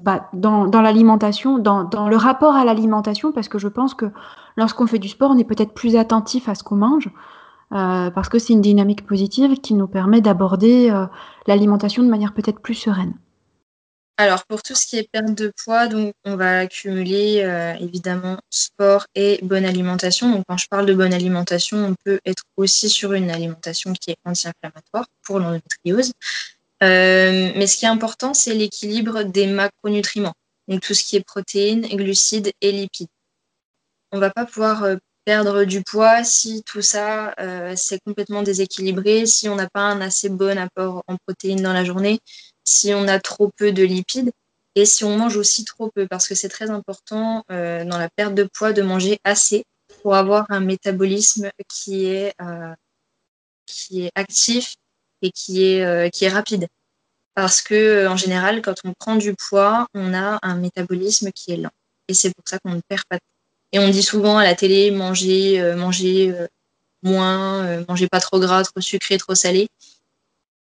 bah, 0.03 0.29
dans, 0.33 0.65
l'alimentation, 0.81 1.57
dans, 1.57 2.07
le 2.07 2.15
rapport 2.15 2.55
à 2.55 2.65
l'alimentation? 2.65 3.31
Parce 3.31 3.47
que 3.47 3.57
je 3.57 3.67
pense 3.67 3.93
que 3.93 4.05
lorsqu'on 4.57 4.87
fait 4.87 4.99
du 4.99 5.09
sport, 5.09 5.31
on 5.31 5.37
est 5.37 5.43
peut-être 5.43 5.73
plus 5.73 5.95
attentif 5.95 6.47
à 6.49 6.55
ce 6.55 6.63
qu'on 6.63 6.75
mange. 6.75 7.09
Euh, 7.71 8.11
parce 8.11 8.29
que 8.29 8.37
c'est 8.37 8.53
une 8.53 8.61
dynamique 8.61 9.05
positive 9.05 9.59
qui 9.59 9.73
nous 9.73 9.87
permet 9.87 10.21
d'aborder 10.21 10.91
euh, 10.91 11.07
l'alimentation 11.47 12.03
de 12.03 12.09
manière 12.09 12.33
peut-être 12.33 12.59
plus 12.59 12.75
sereine. 12.75 13.15
Alors, 14.17 14.45
pour 14.45 14.63
tout 14.63 14.75
ce 14.75 14.87
qui 14.87 14.97
est 14.97 15.09
perte 15.11 15.35
de 15.35 15.51
poids, 15.63 15.87
donc 15.87 16.13
on 16.23 16.37
va 16.37 16.59
accumuler 16.59 17.41
euh, 17.43 17.73
évidemment 17.81 18.37
sport 18.49 19.07
et 19.13 19.39
bonne 19.43 19.65
alimentation. 19.65 20.31
Donc, 20.31 20.45
quand 20.47 20.55
je 20.55 20.69
parle 20.69 20.85
de 20.85 20.93
bonne 20.93 21.13
alimentation, 21.13 21.77
on 21.87 21.95
peut 22.05 22.19
être 22.25 22.43
aussi 22.55 22.87
sur 22.87 23.11
une 23.11 23.29
alimentation 23.29 23.91
qui 23.91 24.11
est 24.11 24.17
anti-inflammatoire 24.23 25.07
pour 25.23 25.39
l'endométriose. 25.39 26.13
Euh, 26.83 27.51
mais 27.55 27.67
ce 27.67 27.77
qui 27.77 27.85
est 27.85 27.89
important, 27.89 28.33
c'est 28.33 28.53
l'équilibre 28.53 29.23
des 29.23 29.47
macronutriments. 29.47 30.33
Donc, 30.67 30.81
tout 30.81 30.93
ce 30.93 31.03
qui 31.03 31.15
est 31.15 31.23
protéines, 31.23 31.87
glucides 31.87 32.51
et 32.61 32.71
lipides. 32.71 33.07
On 34.11 34.17
ne 34.17 34.21
va 34.21 34.31
pas 34.31 34.45
pouvoir 34.45 34.83
euh, 34.83 34.95
perdre 35.25 35.63
du 35.63 35.83
poids 35.83 36.23
si 36.23 36.63
tout 36.63 36.83
ça 36.83 37.33
c'est 37.75 37.99
complètement 38.05 38.43
déséquilibré, 38.43 39.25
si 39.25 39.49
on 39.49 39.55
n'a 39.55 39.67
pas 39.67 39.81
un 39.81 39.99
assez 39.99 40.29
bon 40.29 40.55
apport 40.55 41.01
en 41.07 41.17
protéines 41.25 41.63
dans 41.63 41.73
la 41.73 41.83
journée, 41.83 42.19
si 42.63 42.93
on 42.93 43.07
a 43.07 43.19
trop 43.19 43.49
peu 43.57 43.71
de 43.71 43.83
lipides 43.83 44.31
et 44.75 44.85
si 44.85 45.05
on 45.05 45.17
mange 45.17 45.37
aussi 45.37 45.63
trop 45.63 45.89
peu, 45.89 46.07
parce 46.07 46.27
que 46.27 46.35
c'est 46.35 46.49
très 46.49 46.69
important 46.69 47.45
euh, 47.49 47.85
dans 47.85 47.97
la 47.97 48.09
perte 48.09 48.35
de 48.35 48.43
poids 48.43 48.73
de 48.73 48.81
manger 48.81 49.19
assez 49.23 49.63
pour 50.01 50.15
avoir 50.15 50.45
un 50.49 50.59
métabolisme 50.59 51.49
qui 51.69 52.07
est, 52.07 52.33
euh, 52.41 52.73
qui 53.65 54.05
est 54.05 54.11
actif 54.15 54.75
et 55.21 55.31
qui 55.31 55.65
est, 55.65 55.83
euh, 55.83 56.09
qui 56.09 56.25
est 56.25 56.29
rapide. 56.29 56.67
Parce 57.35 57.61
que 57.61 58.07
en 58.07 58.17
général, 58.17 58.61
quand 58.61 58.75
on 58.85 58.93
prend 58.93 59.15
du 59.15 59.33
poids, 59.33 59.87
on 59.93 60.13
a 60.13 60.39
un 60.41 60.55
métabolisme 60.55 61.31
qui 61.31 61.51
est 61.53 61.57
lent. 61.57 61.71
Et 62.07 62.13
c'est 62.13 62.33
pour 62.33 62.47
ça 62.47 62.59
qu'on 62.59 62.71
ne 62.71 62.81
perd 62.87 63.03
pas 63.09 63.17
de 63.17 63.21
poids. 63.21 63.71
Et 63.73 63.79
on 63.79 63.89
dit 63.89 64.03
souvent 64.03 64.37
à 64.37 64.43
la 64.43 64.55
télé, 64.55 64.91
manger, 64.91 65.73
manger 65.75 66.33
moins, 67.03 67.83
manger 67.89 68.07
pas 68.07 68.21
trop 68.21 68.39
gras, 68.39 68.63
trop 68.63 68.79
sucré, 68.79 69.17
trop 69.17 69.35
salé. 69.35 69.67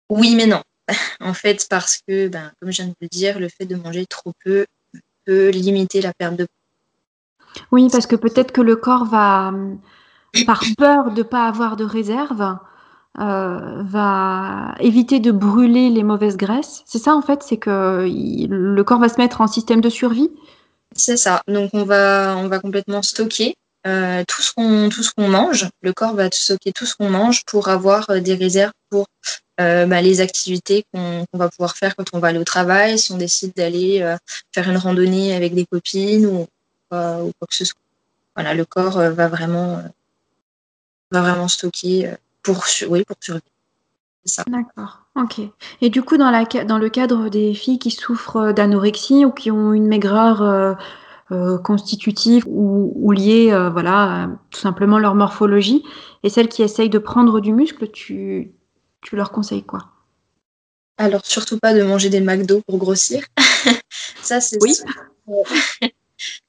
Oui, 0.09 0.35
mais 0.35 0.47
non 0.47 0.63
en 1.21 1.35
fait, 1.35 1.67
parce 1.69 1.99
que, 2.07 2.29
ben, 2.29 2.53
comme 2.61 2.71
je 2.71 2.83
viens 2.83 2.87
de 2.87 2.95
le 3.01 3.09
dire, 3.09 3.39
le 3.39 3.49
fait 3.49 3.67
de 3.67 3.77
manger 3.77 4.07
trop 4.07 4.33
peu 4.45 4.67
peut 5.25 5.49
limiter 5.51 6.01
la 6.01 6.13
perte 6.15 6.37
de 6.37 6.45
poids. 6.45 7.65
Oui, 7.73 7.89
parce 7.91 8.07
que 8.07 8.17
peut-être 8.17 8.53
que 8.53 8.61
le 8.61 8.77
corps 8.77 9.07
va, 9.07 9.53
par 10.45 10.63
peur 10.77 11.11
de 11.11 11.19
ne 11.19 11.23
pas 11.23 11.49
avoir 11.49 11.77
de 11.77 11.85
réserve, 11.85 12.59
euh, 13.19 13.83
va 13.83 14.75
éviter 14.79 15.21
de 15.21 15.33
brûler 15.33 15.89
les 15.89 16.03
mauvaises 16.03 16.37
graisses. 16.37 16.83
C'est 16.85 16.99
ça, 16.99 17.15
en 17.15 17.23
fait, 17.23 17.43
c'est 17.43 17.57
que 17.57 18.07
le 18.07 18.85
corps 18.85 18.99
va 18.99 19.09
se 19.09 19.19
mettre 19.19 19.41
en 19.41 19.47
système 19.47 19.81
de 19.81 19.89
survie. 19.89 20.31
C'est 20.95 21.17
ça. 21.17 21.41
Donc, 21.49 21.71
on 21.73 21.85
va, 21.85 22.37
on 22.37 22.49
va 22.49 22.59
complètement 22.59 23.03
stocker 23.03 23.57
euh, 23.87 24.23
tout 24.29 24.43
ce 24.43 24.53
qu'on 24.53 24.91
tout 24.91 25.03
ce 25.03 25.13
qu'on 25.15 25.29
mange. 25.29 25.69
Le 25.81 25.95
corps 25.95 26.15
va 26.15 26.31
stocker 26.31 26.73
tout 26.73 26.85
ce 26.85 26.95
qu'on 26.95 27.09
mange 27.09 27.45
pour 27.47 27.69
avoir 27.69 28.07
des 28.21 28.35
réserves 28.35 28.73
pour 28.91 29.07
bah, 29.59 30.03
les 30.03 30.21
activités 30.21 30.85
qu'on 30.93 31.25
va 31.33 31.49
pouvoir 31.49 31.75
faire 31.77 31.97
quand 31.97 32.09
on 32.13 32.19
va 32.19 32.29
aller 32.29 32.39
au 32.39 32.45
travail, 32.45 32.99
si 32.99 33.13
on 33.13 33.17
décide 33.17 33.55
d'aller 33.57 34.17
faire 34.53 34.69
une 34.69 34.77
randonnée 34.77 35.35
avec 35.35 35.55
des 35.55 35.65
copines 35.65 36.27
ou, 36.27 36.41
ou, 36.41 37.33
quoi 37.39 37.49
que 37.49 37.55
ce 37.55 37.65
soit. 37.65 37.81
Voilà, 38.35 38.53
le 38.53 38.67
corps 38.67 38.99
va 38.99 39.29
vraiment 39.29 39.83
va 41.11 41.21
vraiment 41.23 41.49
stocker 41.49 42.11
pour 42.47 42.65
oui 42.89 43.05
pour 43.05 43.17
survivre. 43.21 43.45
D'accord, 44.49 45.05
ok. 45.15 45.41
Et 45.81 45.91
du 45.91 46.03
coup, 46.03 46.17
dans, 46.17 46.31
la, 46.31 46.45
dans 46.65 46.79
le 46.79 46.89
cadre 46.89 47.29
des 47.29 47.55
filles 47.55 47.79
qui 47.79 47.91
souffrent 47.91 48.53
d'anorexie 48.53 49.25
ou 49.25 49.31
qui 49.31 49.51
ont 49.51 49.73
une 49.73 49.87
maigreur 49.87 50.43
euh, 50.43 50.75
euh, 51.31 51.59
constitutive 51.59 52.45
ou, 52.49 53.13
liée, 53.13 53.53
euh, 53.53 53.71
voilà, 53.71 54.31
tout 54.51 54.61
simplement 54.61 54.99
leur 54.99 55.15
morphologie, 55.15 55.85
et 56.25 56.29
celles 56.29 56.49
qui 56.49 56.63
essayent 56.63 56.91
de 56.91 56.99
prendre 56.99 57.41
du 57.41 57.53
muscle, 57.53 57.89
tu, 57.91 58.53
tu 59.03 59.15
leur 59.15 59.31
conseilles 59.31 59.65
quoi? 59.65 59.87
Alors, 60.99 61.25
surtout 61.25 61.59
pas 61.59 61.75
de 61.75 61.83
manger 61.83 62.09
des 62.09 62.21
McDo 62.21 62.63
pour 62.67 62.79
grossir. 62.79 63.25
Ça, 64.23 64.41
c'est 64.41 64.59
oui. 64.61 64.75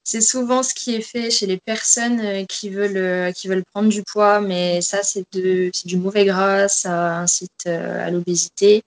c'est 0.03 0.21
souvent 0.21 0.63
ce 0.63 0.73
qui 0.73 0.95
est 0.95 1.01
fait 1.01 1.30
chez 1.30 1.45
les 1.45 1.58
personnes 1.58 2.21
euh, 2.21 2.45
qui 2.45 2.69
veulent, 2.69 2.97
euh, 2.97 3.32
qui 3.34 3.47
veulent 3.47 3.65
prendre 3.65 3.89
du 3.89 4.03
poids, 4.03 4.39
mais 4.39 4.82
ça, 4.82 5.03
c'est 5.03 5.25
du 5.34 5.97
mauvais 5.97 6.25
gras, 6.25 6.69
ça 6.69 7.17
incite 7.17 7.51
euh, 7.67 8.08
à 8.08 8.10
l'obésité, 8.10 8.84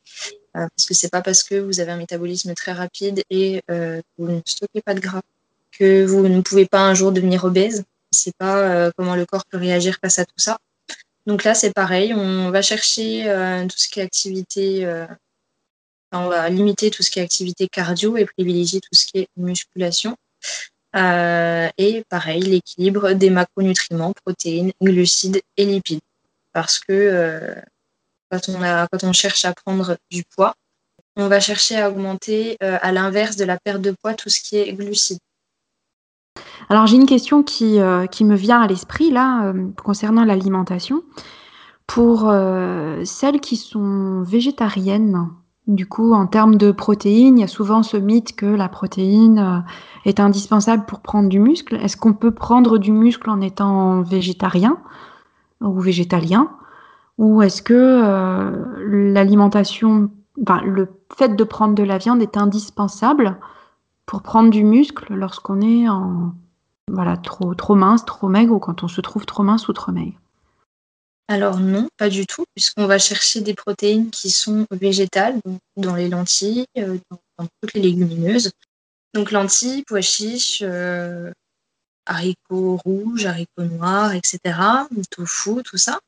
parce 0.54 0.86
que 0.88 0.94
c'est 0.94 1.10
pas 1.10 1.22
parce 1.22 1.42
que 1.42 1.56
vous 1.56 1.80
avez 1.80 1.92
un 1.92 1.96
métabolisme 1.96 2.54
très 2.54 2.72
rapide 2.72 3.22
et 3.30 3.62
que 3.68 4.02
vous 4.18 4.28
ne 4.28 4.40
stockez 4.44 4.80
pas 4.82 4.94
de 4.94 5.00
gras 5.00 5.22
que 5.78 6.04
vous 6.04 6.26
ne 6.26 6.40
pouvez 6.40 6.66
pas 6.66 6.80
un 6.80 6.94
jour 6.94 7.12
devenir 7.12 7.44
obèse. 7.44 7.84
C'est 8.10 8.34
pas 8.36 8.90
comment 8.96 9.14
le 9.14 9.26
corps 9.26 9.44
peut 9.46 9.58
réagir 9.58 9.98
face 10.02 10.18
à 10.18 10.24
tout 10.24 10.38
ça. 10.38 10.58
Donc 11.26 11.44
là, 11.44 11.54
c'est 11.54 11.72
pareil, 11.72 12.12
on 12.14 12.50
va 12.50 12.62
chercher 12.62 13.24
tout 13.70 13.78
ce 13.78 13.88
qui 13.88 14.00
est 14.00 14.02
activité, 14.02 14.84
on 16.10 16.28
va 16.28 16.48
limiter 16.48 16.90
tout 16.90 17.04
ce 17.04 17.10
qui 17.10 17.20
est 17.20 17.22
activité 17.22 17.68
cardio 17.68 18.16
et 18.16 18.24
privilégier 18.24 18.80
tout 18.80 18.94
ce 18.94 19.06
qui 19.06 19.18
est 19.18 19.28
musculation. 19.36 20.16
Euh, 20.96 21.68
et 21.78 22.04
pareil, 22.08 22.42
l'équilibre 22.42 23.12
des 23.12 23.30
macronutriments, 23.30 24.12
protéines, 24.24 24.72
glucides 24.82 25.40
et 25.56 25.64
lipides. 25.64 26.00
Parce 26.52 26.78
que 26.78 26.92
euh, 26.92 27.54
quand, 28.30 29.04
on 29.04 29.12
cherche 29.12 29.44
à 29.44 29.54
prendre 29.54 29.96
du 30.10 30.24
poids, 30.24 30.54
on 31.16 31.28
va 31.28 31.40
chercher 31.40 31.80
à 31.80 31.90
augmenter 31.90 32.56
euh, 32.62 32.78
à 32.82 32.92
l'inverse 32.92 33.36
de 33.36 33.44
la 33.44 33.58
perte 33.58 33.82
de 33.82 33.92
poids 33.92 34.14
tout 34.14 34.28
ce 34.28 34.40
qui 34.40 34.56
est 34.56 34.72
glucides. 34.72 35.18
Alors 36.68 36.86
j'ai 36.86 36.96
une 36.96 37.06
question 37.06 37.42
qui, 37.42 37.78
qui, 38.12 38.24
me 38.24 38.36
vient 38.36 38.60
à 38.60 38.68
l'esprit 38.68 39.10
là 39.10 39.52
concernant 39.82 40.24
l'alimentation. 40.24 41.02
Pour 41.88 42.32
celles 43.04 43.40
qui 43.40 43.56
sont 43.56 44.22
végétariennes, 44.22 45.28
du 45.74 45.86
coup, 45.86 46.12
en 46.12 46.26
termes 46.26 46.56
de 46.56 46.72
protéines, 46.72 47.38
il 47.38 47.40
y 47.40 47.44
a 47.44 47.48
souvent 47.48 47.82
ce 47.82 47.96
mythe 47.96 48.34
que 48.34 48.46
la 48.46 48.68
protéine 48.68 49.38
euh, 49.38 49.58
est 50.04 50.20
indispensable 50.20 50.84
pour 50.84 51.00
prendre 51.00 51.28
du 51.28 51.38
muscle. 51.38 51.76
Est-ce 51.76 51.96
qu'on 51.96 52.12
peut 52.12 52.32
prendre 52.32 52.78
du 52.78 52.92
muscle 52.92 53.30
en 53.30 53.40
étant 53.40 54.02
végétarien 54.02 54.78
ou 55.60 55.78
végétalien? 55.78 56.50
Ou 57.18 57.42
est-ce 57.42 57.62
que 57.62 57.74
euh, 57.74 59.12
l'alimentation, 59.12 60.10
le 60.64 60.88
fait 61.16 61.36
de 61.36 61.44
prendre 61.44 61.74
de 61.74 61.82
la 61.82 61.98
viande 61.98 62.22
est 62.22 62.36
indispensable 62.36 63.36
pour 64.06 64.22
prendre 64.22 64.50
du 64.50 64.64
muscle 64.64 65.14
lorsqu'on 65.14 65.60
est 65.60 65.86
voilà, 66.90 67.16
trop, 67.16 67.54
trop 67.54 67.74
mince, 67.76 68.04
trop 68.04 68.28
maigre 68.28 68.54
ou 68.54 68.58
quand 68.58 68.82
on 68.82 68.88
se 68.88 69.00
trouve 69.00 69.26
trop 69.26 69.42
mince 69.42 69.68
ou 69.68 69.72
trop 69.72 69.92
maigre? 69.92 70.18
Alors 71.30 71.60
non, 71.60 71.88
pas 71.96 72.08
du 72.08 72.26
tout, 72.26 72.44
puisqu'on 72.56 72.86
va 72.88 72.98
chercher 72.98 73.40
des 73.40 73.54
protéines 73.54 74.10
qui 74.10 74.30
sont 74.30 74.66
végétales, 74.72 75.40
dans 75.76 75.94
les 75.94 76.08
lentilles, 76.08 76.66
euh, 76.76 76.98
dans, 77.08 77.46
toutes 77.62 77.74
les 77.74 77.82
légumineuses. 77.82 78.50
Donc 79.14 79.30
lentilles, 79.30 79.84
pois 79.86 80.00
chiches, 80.00 80.58
euh, 80.62 81.30
haricots 82.04 82.80
rouges, 82.84 83.26
haricots 83.26 83.62
noirs, 83.62 84.12
etc. 84.12 84.40
Tofu, 85.12 85.62
tout 85.62 85.76
ça. 85.76 86.00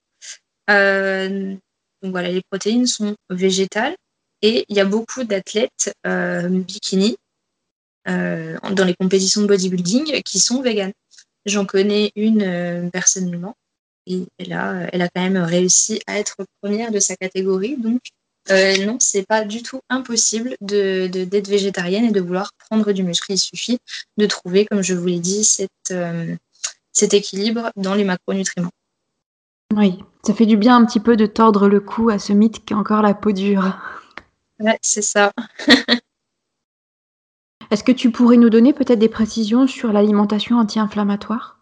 Euh, 0.70 1.54
donc 2.02 2.10
voilà, 2.10 2.32
les 2.32 2.42
protéines 2.50 2.88
sont 2.88 3.14
végétales 3.30 3.94
et 4.42 4.64
il 4.68 4.76
y 4.76 4.80
a 4.80 4.84
beaucoup 4.84 5.22
d'athlètes 5.22 5.94
bikini 6.04 7.16
dans 8.06 8.84
les 8.84 8.94
compétitions 8.98 9.42
de 9.42 9.46
bodybuilding 9.46 10.20
qui 10.22 10.40
sont 10.40 10.62
véganes. 10.62 10.92
J'en 11.46 11.64
connais 11.64 12.10
une 12.16 12.90
personnellement 12.92 13.54
et 14.06 14.26
elle 14.38 14.52
a, 14.52 14.88
elle 14.92 15.02
a 15.02 15.08
quand 15.08 15.22
même 15.22 15.36
réussi 15.36 16.00
à 16.06 16.18
être 16.18 16.36
première 16.60 16.90
de 16.90 17.00
sa 17.00 17.16
catégorie. 17.16 17.76
Donc, 17.76 18.00
euh, 18.50 18.84
non, 18.84 18.96
c'est 18.98 19.26
pas 19.26 19.44
du 19.44 19.62
tout 19.62 19.80
impossible 19.88 20.56
de, 20.60 21.06
d'être 21.06 21.48
végétarienne 21.48 22.04
et 22.04 22.10
de 22.10 22.20
vouloir 22.20 22.52
prendre 22.68 22.90
du 22.92 23.02
muscle. 23.02 23.32
Il 23.32 23.38
suffit 23.38 23.78
de 24.16 24.26
trouver, 24.26 24.66
comme 24.66 24.82
je 24.82 24.94
vous 24.94 25.06
l'ai 25.06 25.20
dit, 25.20 25.44
cette, 25.44 25.70
euh, 25.90 26.34
cet 26.92 27.14
équilibre 27.14 27.70
dans 27.76 27.94
les 27.94 28.04
macronutriments. 28.04 28.72
Oui, 29.74 29.98
ça 30.26 30.34
fait 30.34 30.46
du 30.46 30.56
bien 30.56 30.76
un 30.76 30.84
petit 30.84 31.00
peu 31.00 31.16
de 31.16 31.26
tordre 31.26 31.68
le 31.68 31.80
cou 31.80 32.10
à 32.10 32.18
ce 32.18 32.32
mythe 32.32 32.64
qui 32.64 32.74
est 32.74 32.76
encore 32.76 33.02
la 33.02 33.14
peau 33.14 33.32
dure. 33.32 33.78
Ouais, 34.58 34.78
c'est 34.82 35.02
ça. 35.02 35.32
Est-ce 37.70 37.84
que 37.84 37.92
tu 37.92 38.10
pourrais 38.10 38.36
nous 38.36 38.50
donner 38.50 38.74
peut-être 38.74 38.98
des 38.98 39.08
précisions 39.08 39.66
sur 39.66 39.92
l'alimentation 39.92 40.58
anti-inflammatoire? 40.58 41.61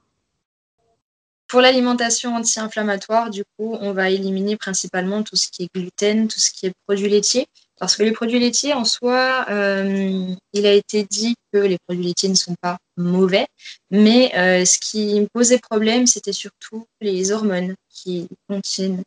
Pour 1.50 1.60
l'alimentation 1.60 2.36
anti-inflammatoire, 2.36 3.28
du 3.28 3.42
coup, 3.44 3.76
on 3.80 3.92
va 3.92 4.08
éliminer 4.08 4.56
principalement 4.56 5.24
tout 5.24 5.34
ce 5.34 5.48
qui 5.48 5.64
est 5.64 5.68
gluten, 5.74 6.28
tout 6.28 6.38
ce 6.38 6.52
qui 6.52 6.66
est 6.66 6.72
produits 6.86 7.08
laitiers. 7.08 7.48
Parce 7.80 7.96
que 7.96 8.04
les 8.04 8.12
produits 8.12 8.38
laitiers, 8.38 8.72
en 8.72 8.84
soi, 8.84 9.46
euh, 9.48 10.32
il 10.52 10.66
a 10.66 10.72
été 10.72 11.02
dit 11.02 11.34
que 11.52 11.58
les 11.58 11.78
produits 11.86 12.04
laitiers 12.04 12.28
ne 12.28 12.34
sont 12.34 12.54
pas 12.60 12.78
mauvais, 12.96 13.48
mais 13.90 14.32
euh, 14.36 14.64
ce 14.64 14.78
qui 14.78 15.26
posait 15.32 15.58
problème, 15.58 16.06
c'était 16.06 16.32
surtout 16.32 16.86
les 17.00 17.32
hormones 17.32 17.74
que 18.04 18.28
contiennent 18.48 19.02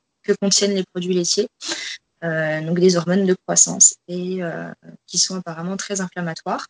les 0.75 0.83
produits 0.91 1.13
laitiers, 1.13 1.47
euh, 2.25 2.61
donc 2.61 2.79
des 2.79 2.97
hormones 2.97 3.25
de 3.25 3.35
croissance, 3.45 3.95
et 4.09 4.39
qui 5.07 5.17
sont 5.17 5.37
apparemment 5.37 5.77
très 5.77 6.01
inflammatoires. 6.01 6.65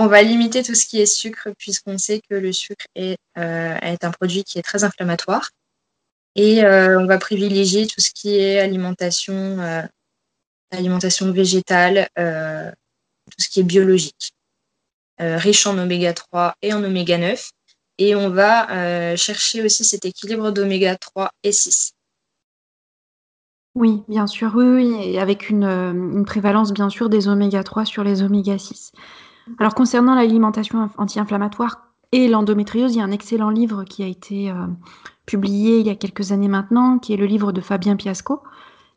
On 0.00 0.08
va 0.08 0.22
limiter 0.22 0.64
tout 0.64 0.74
ce 0.74 0.86
qui 0.86 1.00
est 1.00 1.06
sucre 1.06 1.50
puisqu'on 1.56 1.98
sait 1.98 2.20
que 2.28 2.34
le 2.34 2.52
sucre 2.52 2.86
est, 2.96 3.16
euh, 3.38 3.78
un 3.80 4.10
produit 4.10 4.42
qui 4.42 4.58
est 4.58 4.62
très 4.62 4.82
inflammatoire. 4.82 5.50
Et 6.34 6.64
euh, 6.64 6.98
on 7.00 7.06
va 7.06 7.16
privilégier 7.18 7.86
tout 7.86 8.00
ce 8.00 8.10
qui 8.12 8.36
est 8.36 8.58
alimentation, 8.58 9.34
euh, 9.34 9.82
alimentation 10.72 11.30
végétale, 11.30 12.08
tout 12.16 13.38
ce 13.38 13.48
qui 13.48 13.60
est 13.60 13.64
biologique, 13.64 14.32
riche 15.20 15.64
en 15.68 15.78
oméga 15.78 16.12
3 16.12 16.54
et 16.60 16.72
en 16.72 16.82
oméga 16.82 17.16
9. 17.18 17.50
Et 17.98 18.16
on 18.16 18.30
va 18.30 19.16
chercher 19.16 19.62
aussi 19.62 19.84
cet 19.84 20.04
équilibre 20.04 20.50
d'oméga 20.50 20.96
3 20.96 21.30
et 21.44 21.52
6. 21.52 21.92
Oui, 23.76 24.02
bien 24.08 24.26
sûr, 24.26 24.52
oui, 24.56 24.92
et 25.02 25.20
avec 25.20 25.50
une, 25.50 25.64
une 25.64 26.24
prévalence 26.24 26.72
bien 26.72 26.90
sûr 26.90 27.08
des 27.08 27.28
oméga 27.28 27.62
3 27.62 27.84
sur 27.84 28.02
les 28.02 28.22
oméga 28.22 28.58
6. 28.58 28.90
Alors 29.58 29.74
concernant 29.74 30.14
l'alimentation 30.14 30.88
anti-inflammatoire 30.98 31.88
et 32.12 32.28
l'endométriose, 32.28 32.94
il 32.94 32.98
y 32.98 33.00
a 33.00 33.04
un 33.04 33.10
excellent 33.10 33.50
livre 33.50 33.84
qui 33.84 34.02
a 34.02 34.06
été 34.06 34.50
euh, 34.50 34.54
publié 35.26 35.80
il 35.80 35.86
y 35.86 35.90
a 35.90 35.94
quelques 35.94 36.32
années 36.32 36.48
maintenant, 36.48 36.98
qui 36.98 37.12
est 37.12 37.16
le 37.16 37.26
livre 37.26 37.52
de 37.52 37.60
Fabien 37.60 37.96
Piasco, 37.96 38.42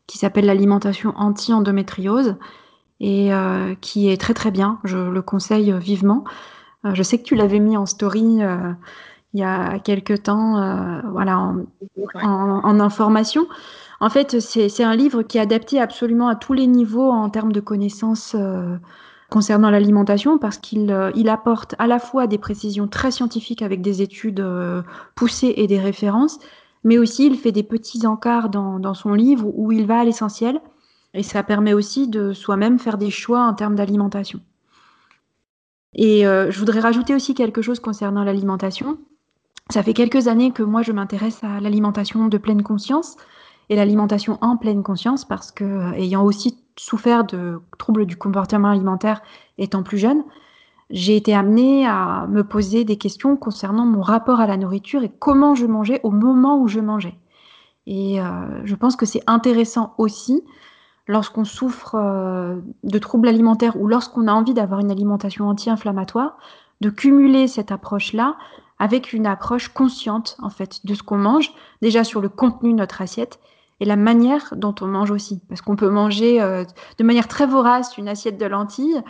qui 0.06 0.18
s'appelle 0.18 0.46
L'alimentation 0.46 1.12
anti-endométriose 1.16 2.36
et 3.00 3.32
euh, 3.32 3.74
qui 3.80 4.08
est 4.08 4.20
très 4.20 4.34
très 4.34 4.50
bien. 4.50 4.78
Je 4.84 4.98
le 4.98 5.22
conseille 5.22 5.72
vivement. 5.78 6.24
Euh, 6.84 6.94
je 6.94 7.02
sais 7.02 7.18
que 7.18 7.24
tu 7.24 7.34
l'avais 7.34 7.60
mis 7.60 7.76
en 7.76 7.86
story 7.86 8.40
il 9.34 9.40
y 9.40 9.44
a 9.44 9.78
quelques 9.80 10.22
temps, 10.22 11.02
voilà, 11.10 11.38
en, 11.38 11.66
en, 12.14 12.80
information. 12.80 13.46
En 14.00 14.08
fait, 14.08 14.40
c'est 14.40 14.82
un 14.82 14.96
livre 14.96 15.22
qui 15.22 15.36
est 15.36 15.40
adapté 15.42 15.78
absolument 15.78 16.28
à 16.28 16.34
tous 16.34 16.54
les 16.54 16.66
niveaux 16.66 17.10
en 17.10 17.28
termes 17.28 17.52
de 17.52 17.60
connaissances 17.60 18.34
concernant 19.30 19.70
l'alimentation 19.70 20.38
parce 20.38 20.58
qu'il 20.58 20.90
euh, 20.90 21.10
il 21.14 21.28
apporte 21.28 21.74
à 21.78 21.86
la 21.86 21.98
fois 21.98 22.26
des 22.26 22.38
précisions 22.38 22.88
très 22.88 23.10
scientifiques 23.10 23.62
avec 23.62 23.82
des 23.82 24.02
études 24.02 24.40
euh, 24.40 24.82
poussées 25.14 25.54
et 25.56 25.66
des 25.66 25.78
références, 25.78 26.38
mais 26.84 26.98
aussi 26.98 27.26
il 27.26 27.36
fait 27.36 27.52
des 27.52 27.62
petits 27.62 28.06
encarts 28.06 28.48
dans, 28.48 28.78
dans 28.78 28.94
son 28.94 29.12
livre 29.14 29.46
où 29.54 29.72
il 29.72 29.86
va 29.86 30.00
à 30.00 30.04
l'essentiel 30.04 30.60
et 31.14 31.22
ça 31.22 31.42
permet 31.42 31.74
aussi 31.74 32.08
de 32.08 32.32
soi-même 32.32 32.78
faire 32.78 32.98
des 32.98 33.10
choix 33.10 33.42
en 33.46 33.54
termes 33.54 33.74
d'alimentation. 33.74 34.40
Et 35.94 36.26
euh, 36.26 36.50
je 36.50 36.58
voudrais 36.58 36.80
rajouter 36.80 37.14
aussi 37.14 37.34
quelque 37.34 37.62
chose 37.62 37.80
concernant 37.80 38.24
l'alimentation. 38.24 38.98
Ça 39.70 39.82
fait 39.82 39.94
quelques 39.94 40.28
années 40.28 40.52
que 40.52 40.62
moi 40.62 40.82
je 40.82 40.92
m'intéresse 40.92 41.42
à 41.42 41.60
l'alimentation 41.60 42.28
de 42.28 42.38
pleine 42.38 42.62
conscience 42.62 43.16
et 43.70 43.76
l'alimentation 43.76 44.38
en 44.40 44.56
pleine 44.56 44.82
conscience 44.82 45.24
parce 45.24 45.50
que 45.50 45.92
ayant 45.94 46.24
aussi 46.24 46.58
souffert 46.76 47.24
de 47.24 47.60
troubles 47.78 48.06
du 48.06 48.16
comportement 48.16 48.68
alimentaire 48.68 49.22
étant 49.58 49.82
plus 49.82 49.98
jeune, 49.98 50.22
j'ai 50.90 51.16
été 51.16 51.34
amenée 51.34 51.86
à 51.86 52.26
me 52.28 52.42
poser 52.44 52.84
des 52.84 52.96
questions 52.96 53.36
concernant 53.36 53.84
mon 53.84 54.00
rapport 54.00 54.40
à 54.40 54.46
la 54.46 54.56
nourriture 54.56 55.02
et 55.02 55.10
comment 55.18 55.54
je 55.54 55.66
mangeais 55.66 56.00
au 56.02 56.10
moment 56.10 56.58
où 56.58 56.68
je 56.68 56.80
mangeais. 56.80 57.14
Et 57.86 58.20
euh, 58.20 58.64
je 58.64 58.74
pense 58.74 58.96
que 58.96 59.06
c'est 59.06 59.22
intéressant 59.26 59.94
aussi 59.98 60.42
lorsqu'on 61.06 61.44
souffre 61.44 61.94
euh, 61.94 62.60
de 62.84 62.98
troubles 62.98 63.28
alimentaires 63.28 63.80
ou 63.80 63.86
lorsqu'on 63.86 64.28
a 64.28 64.32
envie 64.32 64.54
d'avoir 64.54 64.80
une 64.80 64.90
alimentation 64.90 65.48
anti-inflammatoire, 65.48 66.38
de 66.80 66.90
cumuler 66.90 67.48
cette 67.48 67.72
approche-là 67.72 68.36
avec 68.78 69.12
une 69.12 69.26
approche 69.26 69.68
consciente 69.68 70.36
en 70.40 70.50
fait 70.50 70.86
de 70.86 70.94
ce 70.94 71.02
qu'on 71.02 71.18
mange, 71.18 71.52
déjà 71.82 72.04
sur 72.04 72.20
le 72.20 72.28
contenu 72.28 72.72
de 72.72 72.78
notre 72.78 73.02
assiette 73.02 73.40
et 73.80 73.84
la 73.84 73.96
manière 73.96 74.54
dont 74.56 74.74
on 74.80 74.86
mange 74.86 75.10
aussi. 75.10 75.40
Parce 75.48 75.62
qu'on 75.62 75.76
peut 75.76 75.90
manger 75.90 76.40
euh, 76.40 76.64
de 76.98 77.04
manière 77.04 77.28
très 77.28 77.46
vorace 77.46 77.96
une 77.96 78.08
assiette 78.08 78.38
de 78.38 78.46
lentilles 78.46 79.02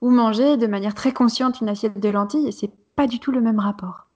ou 0.00 0.10
manger 0.10 0.56
de 0.56 0.66
manière 0.66 0.94
très 0.94 1.12
consciente 1.12 1.60
une 1.60 1.68
assiette 1.68 2.00
de 2.00 2.08
lentilles 2.08 2.48
et 2.48 2.52
c'est 2.52 2.72
pas 2.96 3.06
du 3.06 3.18
tout 3.18 3.32
le 3.32 3.40
même 3.40 3.58
rapport. 3.58 4.06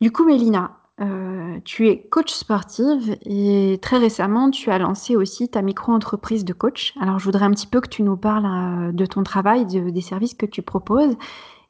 Du 0.00 0.12
coup, 0.12 0.24
Mélina, 0.26 0.76
euh, 1.00 1.58
tu 1.64 1.88
es 1.88 2.02
coach 2.08 2.32
sportive 2.32 3.16
et 3.22 3.78
très 3.80 3.98
récemment, 3.98 4.50
tu 4.50 4.70
as 4.70 4.78
lancé 4.78 5.16
aussi 5.16 5.48
ta 5.48 5.62
micro-entreprise 5.62 6.44
de 6.44 6.52
coach. 6.52 6.94
Alors, 7.00 7.18
je 7.18 7.24
voudrais 7.24 7.44
un 7.44 7.50
petit 7.50 7.66
peu 7.66 7.80
que 7.80 7.88
tu 7.88 8.02
nous 8.02 8.16
parles 8.16 8.46
euh, 8.46 8.92
de 8.92 9.06
ton 9.06 9.22
travail, 9.22 9.64
des 9.66 10.00
services 10.00 10.34
que 10.34 10.46
tu 10.46 10.62
proposes. 10.62 11.16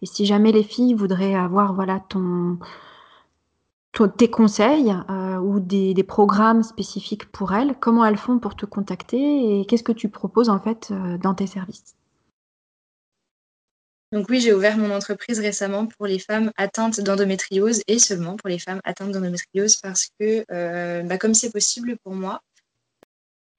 Et 0.02 0.06
si 0.06 0.26
jamais 0.26 0.52
les 0.52 0.62
filles 0.62 0.94
voudraient 0.94 1.34
avoir 1.34 1.72
voilà, 1.74 2.00
ton, 2.08 2.58
tes 4.04 4.30
conseils 4.30 4.94
euh, 5.08 5.38
ou 5.38 5.58
des, 5.58 5.94
programmes 6.04 6.62
spécifiques 6.62 7.30
pour 7.32 7.54
elles, 7.54 7.74
comment 7.80 8.04
elles 8.04 8.18
font 8.18 8.38
pour 8.38 8.54
te 8.54 8.66
contacter 8.66 9.60
et 9.60 9.64
qu'est-ce 9.64 9.82
que 9.82 9.92
tu 9.92 10.08
proposes 10.08 10.50
en 10.50 10.60
fait 10.60 10.88
euh, 10.90 11.16
dans 11.18 11.34
tes 11.34 11.46
services? 11.46 11.96
Donc 14.12 14.28
oui, 14.28 14.40
j'ai 14.40 14.52
ouvert 14.52 14.76
mon 14.76 14.94
entreprise 14.94 15.40
récemment 15.40 15.86
pour 15.86 16.06
les 16.06 16.18
femmes 16.18 16.52
atteintes 16.56 17.00
d'endométriose 17.00 17.82
et 17.88 17.98
seulement 17.98 18.36
pour 18.36 18.48
les 18.48 18.58
femmes 18.58 18.80
atteintes 18.84 19.10
d'endométriose 19.10 19.76
parce 19.76 20.08
que 20.20 20.44
euh, 20.52 21.02
bah, 21.02 21.18
comme 21.18 21.34
c'est 21.34 21.50
possible 21.50 21.96
pour 22.04 22.14
moi, 22.14 22.40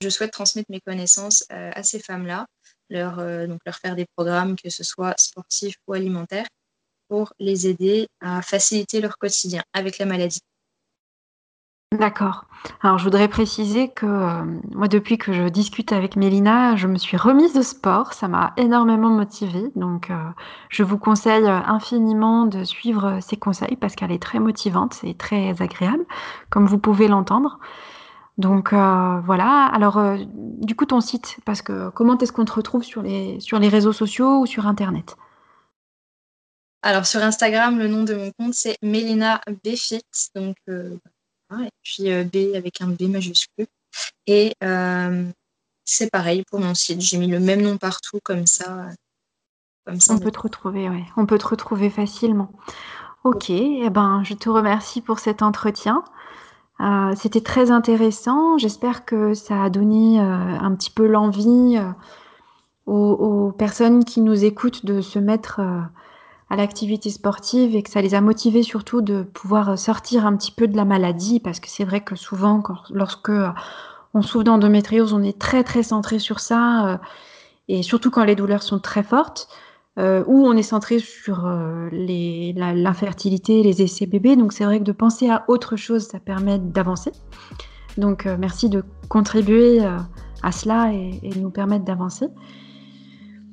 je 0.02 0.10
souhaite 0.10 0.32
transmettre 0.32 0.70
mes 0.70 0.80
connaissances 0.80 1.44
à 1.50 1.82
ces 1.82 2.00
femmes-là, 2.00 2.46
leur, 2.92 3.20
leur 3.20 3.76
faire 3.82 3.96
des 3.96 4.06
programmes, 4.16 4.56
que 4.56 4.70
ce 4.70 4.84
soit 4.84 5.16
sportifs 5.18 5.78
ou 5.88 5.94
alimentaires, 5.94 6.46
pour 7.10 7.34
les 7.40 7.68
aider 7.68 8.08
à 8.22 8.42
faciliter 8.42 9.02
leur 9.02 9.18
quotidien 9.18 9.64
avec 9.74 9.98
la 9.98 10.06
maladie. 10.06 10.42
D'accord. 11.94 12.44
Alors 12.82 12.98
je 12.98 13.06
voudrais 13.06 13.30
préciser 13.30 13.88
que 13.88 14.06
euh, 14.06 14.44
moi 14.74 14.90
depuis 14.90 15.18
que 15.18 15.32
je 15.32 15.44
discute 15.44 15.94
avec 15.94 16.18
Mélina, 16.18 16.76
je 16.76 16.86
me 16.86 16.98
suis 16.98 17.16
remise 17.16 17.54
de 17.54 17.62
sport, 17.62 18.12
ça 18.12 18.28
m'a 18.28 18.52
énormément 18.58 19.10
motivée. 19.10 19.72
Donc 19.78 20.12
euh, 20.12 20.16
je 20.68 20.84
vous 20.84 20.98
conseille 20.98 21.48
infiniment 21.48 22.46
de 22.46 22.66
suivre 22.66 23.20
ses 23.22 23.38
conseils 23.38 23.78
parce 23.78 23.96
qu'elle 23.96 24.12
est 24.12 24.22
très 24.22 24.40
motivante 24.40 25.00
et 25.04 25.14
très 25.14 25.62
agréable, 25.62 26.04
comme 26.50 26.66
vous 26.66 26.78
pouvez 26.78 27.08
l'entendre. 27.08 27.58
Donc 28.38 28.74
euh, 28.74 29.22
voilà. 29.22 29.66
Alors 29.68 30.02
du 30.28 30.76
coup 30.76 30.86
ton 30.86 31.00
site, 31.00 31.38
parce 31.46 31.62
que 31.62 31.90
comment 31.92 32.18
est-ce 32.18 32.34
qu'on 32.34 32.46
te 32.46 32.54
retrouve 32.54 32.84
sur 32.84 33.02
les, 33.02 33.40
sur 33.40 33.60
les 33.60 33.70
réseaux 33.70 33.94
sociaux 33.94 34.42
ou 34.42 34.46
sur 34.46 34.68
Internet? 34.68 35.16
Alors 36.88 37.06
sur 37.06 37.22
Instagram, 37.22 37.78
le 37.78 37.90
nom 37.90 38.06
de 38.06 38.16
mon 38.16 38.32
compte 38.40 38.54
c'est 38.54 38.78
Melina 38.82 39.42
Bfit, 39.62 40.06
donc 40.36 40.56
euh, 40.70 40.98
et 41.52 41.70
puis 41.84 42.14
euh, 42.14 42.24
B 42.24 42.56
avec 42.56 42.80
un 42.82 42.88
B 42.88 43.10
majuscule. 43.10 43.68
Et 44.26 44.54
euh, 44.64 45.26
c'est 45.84 46.10
pareil 46.10 46.46
pour 46.50 46.62
mon 46.62 46.74
site, 46.74 47.02
j'ai 47.02 47.18
mis 47.18 47.28
le 47.28 47.42
même 47.42 47.62
nom 47.62 47.78
partout 47.78 48.20
comme 48.24 48.48
ça. 48.48 48.88
Comme 49.86 50.00
ça 50.00 50.14
on 50.14 50.20
peut 50.20 50.32
te 50.32 50.40
retrouver, 50.40 50.88
oui. 50.88 51.04
On 51.18 51.26
peut 51.26 51.38
te 51.38 51.48
retrouver 51.48 51.90
facilement. 51.90 52.54
Ok, 53.26 53.50
eh 53.50 53.90
ben, 53.90 54.24
je 54.24 54.34
te 54.34 54.48
remercie 54.48 55.02
pour 55.02 55.20
cet 55.20 55.42
entretien. 55.42 56.06
C'était 57.18 57.42
très 57.42 57.70
intéressant. 57.70 58.58
J'espère 58.58 59.04
que 59.04 59.34
ça 59.34 59.64
a 59.64 59.70
donné 59.70 60.20
un 60.20 60.74
petit 60.76 60.92
peu 60.92 61.06
l'envie 61.06 61.80
aux, 62.86 62.94
aux, 62.94 63.52
personnes 63.52 64.06
qui 64.06 64.22
nous 64.22 64.46
écoutent 64.46 64.86
de 64.86 65.02
se 65.02 65.20
mettre 65.20 65.60
à 66.50 66.56
l'activité 66.56 67.10
sportive 67.10 67.76
et 67.76 67.84
que 67.84 67.90
ça 67.90 68.02
les 68.02 68.16
a 68.16 68.22
motivés 68.22 68.64
surtout 68.64 69.02
de 69.02 69.24
pouvoir 69.24 69.78
sortir 69.78 70.26
un 70.26 70.36
petit 70.38 70.52
peu 70.52 70.68
de 70.68 70.78
la 70.78 70.86
maladie 70.86 71.40
parce 71.40 71.60
que 71.60 71.70
c'est 71.70 71.84
vrai 71.84 72.02
que 72.02 72.16
souvent 72.16 72.64
lorsque 72.90 73.30
euh, 73.30 73.50
on 74.14 74.22
souffre 74.22 74.46
d'endométriose, 74.46 75.14
on 75.14 75.24
est 75.24 75.38
très 75.38 75.64
très 75.64 75.84
centré 75.84 76.20
sur 76.20 76.40
ça 76.40 76.88
euh, 76.88 76.98
et 77.68 77.84
surtout 77.84 78.12
quand 78.12 78.24
les 78.24 78.36
douleurs 78.36 78.64
sont 78.64 78.80
très 78.80 79.04
fortes 79.04 79.50
euh, 80.00 80.24
ou 80.28 80.46
on 80.48 80.54
est 80.54 80.64
centré 80.64 81.00
sur 81.00 81.46
l'infertilité, 81.92 83.64
les 83.64 83.82
essais 83.82 84.06
bébés. 84.06 84.36
Donc 84.36 84.54
c'est 84.54 84.64
vrai 84.64 84.80
que 84.80 84.84
de 84.84 84.92
penser 84.92 85.30
à 85.30 85.44
autre 85.48 85.76
chose, 85.76 86.04
ça 86.04 86.20
permet 86.20 86.60
d'avancer. 86.60 87.12
Donc 87.98 88.26
merci 88.26 88.70
de 88.70 88.86
contribuer 89.10 89.84
à 90.44 90.52
cela 90.52 90.94
et 90.94 91.32
nous 91.36 91.50
permettre 91.50 91.84
d'avancer. 91.84 92.28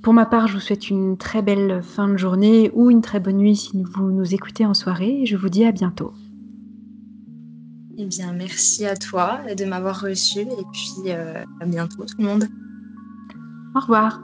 Pour 0.04 0.12
ma 0.12 0.26
part, 0.26 0.48
je 0.48 0.52
vous 0.52 0.60
souhaite 0.60 0.90
une 0.90 1.16
très 1.16 1.40
belle 1.40 1.82
fin 1.82 2.08
de 2.08 2.18
journée 2.18 2.70
ou 2.74 2.90
une 2.90 3.00
très 3.00 3.20
bonne 3.20 3.38
nuit 3.38 3.56
si 3.56 3.82
vous 3.94 4.10
nous 4.10 4.34
écoutez 4.34 4.66
en 4.66 4.74
soirée 4.74 5.22
et 5.22 5.26
je 5.26 5.34
vous 5.34 5.48
dis 5.48 5.64
à 5.64 5.72
bientôt. 5.72 6.12
Eh 7.96 8.04
bien, 8.04 8.34
merci 8.34 8.84
à 8.84 8.96
toi 8.96 9.40
de 9.56 9.64
m'avoir 9.64 10.02
reçu 10.02 10.40
et 10.40 10.64
puis 10.72 11.10
euh, 11.10 11.42
à 11.58 11.64
bientôt 11.64 12.04
tout 12.04 12.16
le 12.18 12.24
monde. 12.24 12.48
Au 13.74 13.80
revoir. 13.80 14.20